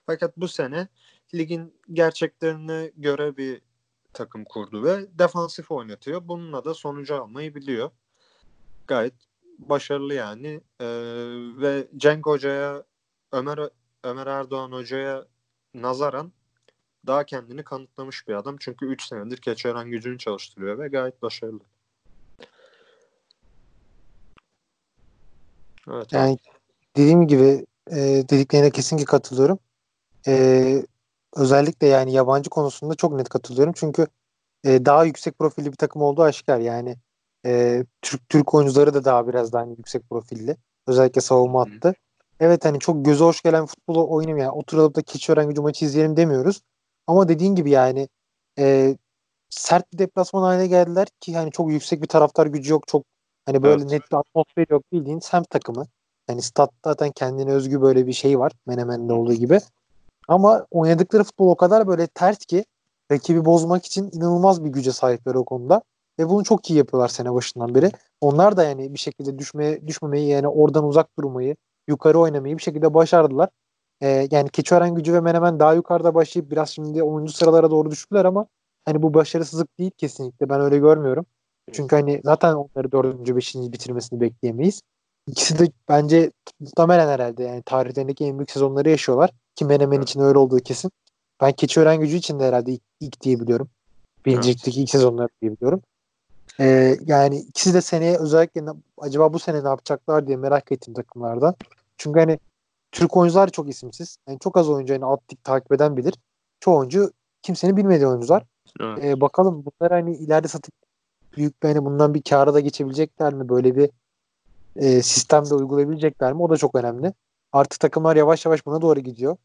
Fakat 0.08 0.36
bu 0.36 0.48
sene 0.48 0.88
ligin 1.34 1.74
gerçeklerine 1.92 2.92
göre 2.96 3.36
bir 3.36 3.62
takım 4.12 4.44
kurdu 4.44 4.84
ve 4.84 5.18
defansif 5.18 5.70
oynatıyor. 5.70 6.28
Bununla 6.28 6.64
da 6.64 6.74
sonucu 6.74 7.22
almayı 7.22 7.54
biliyor. 7.54 7.90
Gayet 8.86 9.14
başarılı 9.58 10.14
yani. 10.14 10.60
Ee, 10.80 10.86
ve 11.60 11.88
Cenk 11.96 12.26
Hoca'ya 12.26 12.84
Ömer 13.32 13.58
Ömer 14.04 14.26
Erdoğan 14.26 14.72
Hoca'ya 14.72 15.26
nazaran 15.74 16.32
daha 17.06 17.24
kendini 17.24 17.62
kanıtlamış 17.62 18.28
bir 18.28 18.34
adam. 18.34 18.56
Çünkü 18.60 18.86
3 18.86 19.02
senedir 19.08 19.36
Keçiören 19.36 19.90
gücünü 19.90 20.18
çalıştırıyor 20.18 20.78
ve 20.78 20.88
gayet 20.88 21.22
başarılı. 21.22 21.60
Evet. 25.90 26.12
Yani 26.12 26.38
dediğim 26.96 27.26
gibi 27.26 27.66
e, 27.90 27.96
dediklerine 28.30 28.70
kesinlikle 28.70 29.04
katılıyorum. 29.06 29.58
E, 30.26 30.86
özellikle 31.36 31.86
yani 31.86 32.12
yabancı 32.12 32.50
konusunda 32.50 32.94
çok 32.94 33.12
net 33.12 33.28
katılıyorum. 33.28 33.72
Çünkü 33.76 34.06
e, 34.64 34.84
daha 34.84 35.04
yüksek 35.04 35.38
profilli 35.38 35.72
bir 35.72 35.76
takım 35.76 36.02
olduğu 36.02 36.22
aşikar. 36.22 36.58
Yani 36.58 36.96
e, 37.46 37.84
Türk 38.02 38.28
Türk 38.28 38.54
oyuncuları 38.54 38.94
da 38.94 39.04
daha 39.04 39.28
biraz 39.28 39.52
daha 39.52 39.62
hani 39.62 39.74
yüksek 39.78 40.10
profilli. 40.10 40.56
Özellikle 40.86 41.20
savunma 41.20 41.66
Hı 41.66 41.70
hı. 41.70 41.76
attı. 41.76 41.94
Evet 42.40 42.64
hani 42.64 42.78
çok 42.78 43.04
göze 43.04 43.24
hoş 43.24 43.42
gelen 43.42 43.66
futbolu 43.66 44.10
oynayayım 44.10 44.38
yani 44.38 44.50
oturalım 44.50 44.94
da 44.94 45.02
Keçiören 45.02 45.48
gücü 45.48 45.60
maçı 45.60 45.84
izleyelim 45.84 46.16
demiyoruz. 46.16 46.62
Ama 47.06 47.28
dediğin 47.28 47.54
gibi 47.54 47.70
yani 47.70 48.08
e, 48.58 48.96
sert 49.50 49.92
bir 49.92 49.98
deplasman 49.98 50.42
haline 50.42 50.66
geldiler 50.66 51.08
ki 51.20 51.36
hani 51.36 51.50
çok 51.50 51.70
yüksek 51.70 52.02
bir 52.02 52.08
taraftar 52.08 52.46
gücü 52.46 52.72
yok. 52.72 52.88
Çok 52.88 53.04
hani 53.46 53.62
böyle 53.62 53.82
Evet. 53.82 53.92
net 53.92 54.12
bir 54.12 54.16
atmosfer 54.16 54.66
yok 54.70 54.82
bildiğin 54.92 55.18
semt 55.18 55.50
takımı. 55.50 55.86
Yani 56.28 56.42
stat 56.42 56.70
zaten 56.84 57.12
kendine 57.12 57.52
özgü 57.52 57.80
böyle 57.80 58.06
bir 58.06 58.12
şey 58.12 58.38
var. 58.38 58.52
Menemen'de 58.66 59.12
olduğu 59.12 59.34
gibi. 59.34 59.60
Ama 60.28 60.66
oynadıkları 60.70 61.24
futbol 61.24 61.48
o 61.48 61.56
kadar 61.56 61.88
böyle 61.88 62.06
ters 62.06 62.38
ki 62.38 62.64
rakibi 63.12 63.44
bozmak 63.44 63.86
için 63.86 64.10
inanılmaz 64.12 64.64
bir 64.64 64.70
güce 64.70 64.92
sahipler 64.92 65.34
o 65.34 65.44
konuda. 65.44 65.82
Ve 66.18 66.28
bunu 66.28 66.44
çok 66.44 66.70
iyi 66.70 66.78
yapıyorlar 66.78 67.08
sene 67.08 67.34
başından 67.34 67.74
beri. 67.74 67.90
Onlar 68.20 68.56
da 68.56 68.64
yani 68.64 68.94
bir 68.94 68.98
şekilde 68.98 69.38
düşmeye, 69.38 69.86
düşmemeyi 69.86 70.28
yani 70.28 70.48
oradan 70.48 70.84
uzak 70.84 71.18
durmayı, 71.18 71.56
yukarı 71.88 72.18
oynamayı 72.18 72.58
bir 72.58 72.62
şekilde 72.62 72.94
başardılar. 72.94 73.48
Ee, 74.02 74.28
yani 74.30 74.48
Keçiören 74.48 74.94
gücü 74.94 75.12
ve 75.12 75.20
Menemen 75.20 75.60
daha 75.60 75.74
yukarıda 75.74 76.14
başlayıp 76.14 76.50
biraz 76.50 76.70
şimdi 76.70 77.02
10. 77.02 77.26
sıralara 77.26 77.70
doğru 77.70 77.90
düştüler 77.90 78.24
ama 78.24 78.46
hani 78.84 79.02
bu 79.02 79.14
başarısızlık 79.14 79.78
değil 79.78 79.90
kesinlikle. 79.96 80.48
Ben 80.48 80.60
öyle 80.60 80.78
görmüyorum. 80.78 81.26
Çünkü 81.72 81.96
hani 81.96 82.20
zaten 82.24 82.54
onları 82.54 82.92
4. 82.92 83.36
5. 83.36 83.54
bitirmesini 83.54 84.20
bekleyemeyiz. 84.20 84.82
İkisi 85.26 85.58
de 85.58 85.72
bence 85.88 86.30
muhtemelen 86.60 87.08
herhalde 87.08 87.42
yani 87.42 87.62
tarihlerindeki 87.62 88.24
en 88.24 88.38
büyük 88.38 88.50
sezonları 88.50 88.90
yaşıyorlar. 88.90 89.30
Ki 89.58 89.64
Menemen 89.64 89.96
Evet. 89.96 90.08
için 90.08 90.20
öyle 90.20 90.38
olduğu 90.38 90.58
kesin. 90.58 90.90
Ben 91.40 91.52
Keçiören 91.52 92.00
gücü 92.00 92.16
için 92.16 92.40
de 92.40 92.44
herhalde 92.44 92.72
ilk, 92.72 92.82
ilk 93.00 93.20
diyebiliyorum. 93.20 93.70
Birincilikteki 94.26 94.82
ilk 94.82 94.90
sezonları 94.90 95.28
diyebiliyorum. 95.42 95.82
Ee, 96.60 96.96
yani 97.06 97.38
ikisi 97.38 97.74
de 97.74 97.80
seneye 97.80 98.18
özellikle 98.18 98.66
ne- 98.66 98.80
acaba 98.98 99.32
bu 99.32 99.38
sene 99.38 99.64
ne 99.64 99.68
yapacaklar 99.68 100.26
diye 100.26 100.36
merak 100.36 100.72
ettim 100.72 100.94
takımlardan. 100.94 101.54
Çünkü 101.96 102.20
hani 102.20 102.38
Türk 102.92 103.16
oyuncular 103.16 103.48
çok 103.48 103.68
isimsiz. 103.68 104.16
Yani 104.28 104.38
çok 104.38 104.56
az 104.56 104.68
oyuncu 104.68 104.94
hani 104.94 105.04
alt 105.04 105.20
lig 105.32 105.44
takip 105.44 105.72
eden 105.72 105.96
bilir. 105.96 106.14
Çoğu 106.60 106.76
oyuncu 106.78 107.12
kimsenin 107.42 107.76
bilmediği 107.76 108.06
oyuncular. 108.06 108.44
Evet. 108.80 109.04
Ee, 109.04 109.20
bakalım 109.20 109.64
bunlar 109.64 109.92
hani 109.92 110.16
ileride 110.16 110.48
satıp 110.48 110.74
büyük 111.36 111.62
bir 111.62 111.68
hani 111.68 111.84
bundan 111.84 112.14
bir 112.14 112.22
kâra 112.22 112.54
da 112.54 112.60
geçebilecekler 112.60 113.34
mi? 113.34 113.48
Böyle 113.48 113.76
bir 113.76 113.90
e, 114.76 115.02
sistemde 115.02 115.54
uygulayabilecekler 115.54 116.32
mi? 116.32 116.42
O 116.42 116.50
da 116.50 116.56
çok 116.56 116.74
önemli. 116.74 117.12
Artık 117.52 117.80
takımlar 117.80 118.16
yavaş 118.16 118.46
yavaş 118.46 118.66
buna 118.66 118.82
doğru 118.82 119.00
gidiyor. 119.00 119.36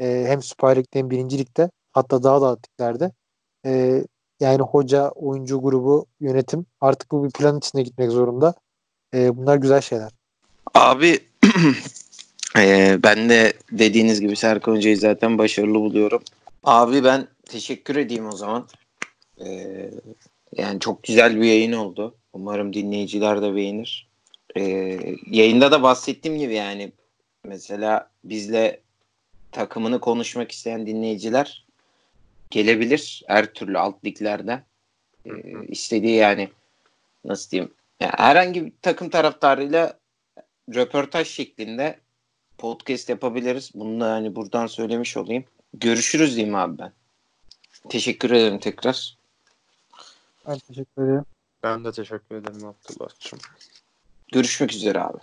E, 0.00 0.24
hem 0.28 0.42
Süper 0.42 0.76
Lig'de 0.76 0.98
hem 0.98 1.10
Birinci 1.10 1.38
Lig'de 1.38 1.70
hatta 1.92 2.22
daha 2.22 2.40
da 2.40 2.46
alt 2.46 2.68
liglerde. 2.68 3.12
E, 3.66 4.02
yani 4.40 4.62
hoca, 4.62 5.08
oyuncu 5.08 5.60
grubu, 5.62 6.06
yönetim 6.20 6.66
artık 6.80 7.10
bu 7.10 7.24
bir 7.24 7.30
plan 7.30 7.58
içinde 7.58 7.82
gitmek 7.82 8.10
zorunda. 8.10 8.54
E, 9.14 9.36
bunlar 9.36 9.56
güzel 9.56 9.80
şeyler. 9.80 10.10
Abi 10.74 11.18
eee, 12.56 12.98
ben 13.02 13.28
de 13.28 13.52
dediğiniz 13.72 14.20
gibi 14.20 14.36
Serkan 14.36 14.72
Hoca'yı 14.76 14.96
zaten 14.96 15.38
başarılı 15.38 15.74
buluyorum. 15.74 16.22
Abi 16.64 17.04
ben 17.04 17.28
teşekkür 17.48 17.96
edeyim 17.96 18.28
o 18.28 18.32
zaman. 18.36 18.68
Eee, 19.40 19.90
yani 20.56 20.80
çok 20.80 21.02
güzel 21.02 21.36
bir 21.36 21.44
yayın 21.46 21.72
oldu. 21.72 22.14
Umarım 22.32 22.72
dinleyiciler 22.72 23.42
de 23.42 23.54
beğenir. 23.54 24.08
Eee, 24.56 25.16
yayında 25.30 25.72
da 25.72 25.82
bahsettiğim 25.82 26.38
gibi 26.38 26.54
yani 26.54 26.92
mesela 27.44 28.10
bizle 28.24 28.80
takımını 29.52 30.00
konuşmak 30.00 30.52
isteyen 30.52 30.86
dinleyiciler 30.86 31.66
gelebilir 32.50 33.22
her 33.26 33.54
türlü 33.54 33.78
alt 33.78 34.04
liglerden. 34.04 34.64
Eee, 35.24 35.32
istediği 35.68 36.16
yani 36.16 36.48
nasıl 37.24 37.50
diyeyim 37.50 37.72
yani 38.00 38.12
herhangi 38.16 38.66
bir 38.66 38.72
takım 38.82 39.08
taraftarıyla 39.08 39.98
röportaj 40.74 41.28
şeklinde 41.28 41.98
podcast 42.58 43.08
yapabiliriz. 43.08 43.70
Bunu 43.74 44.00
da 44.00 44.10
hani 44.10 44.36
buradan 44.36 44.66
söylemiş 44.66 45.16
olayım. 45.16 45.44
Görüşürüz 45.74 46.36
diyeyim 46.36 46.54
abi 46.54 46.78
ben. 46.78 46.92
Teşekkür 47.88 48.30
ederim 48.30 48.58
tekrar. 48.58 49.18
Ben 50.48 50.58
teşekkür 50.58 51.02
ederim. 51.04 51.24
Ben 51.62 51.84
de 51.84 51.92
teşekkür 51.92 52.36
ederim 52.36 52.66
Abdullah'cığım. 52.66 53.38
Görüşmek 54.32 54.72
üzere 54.72 55.00
abi. 55.00 55.18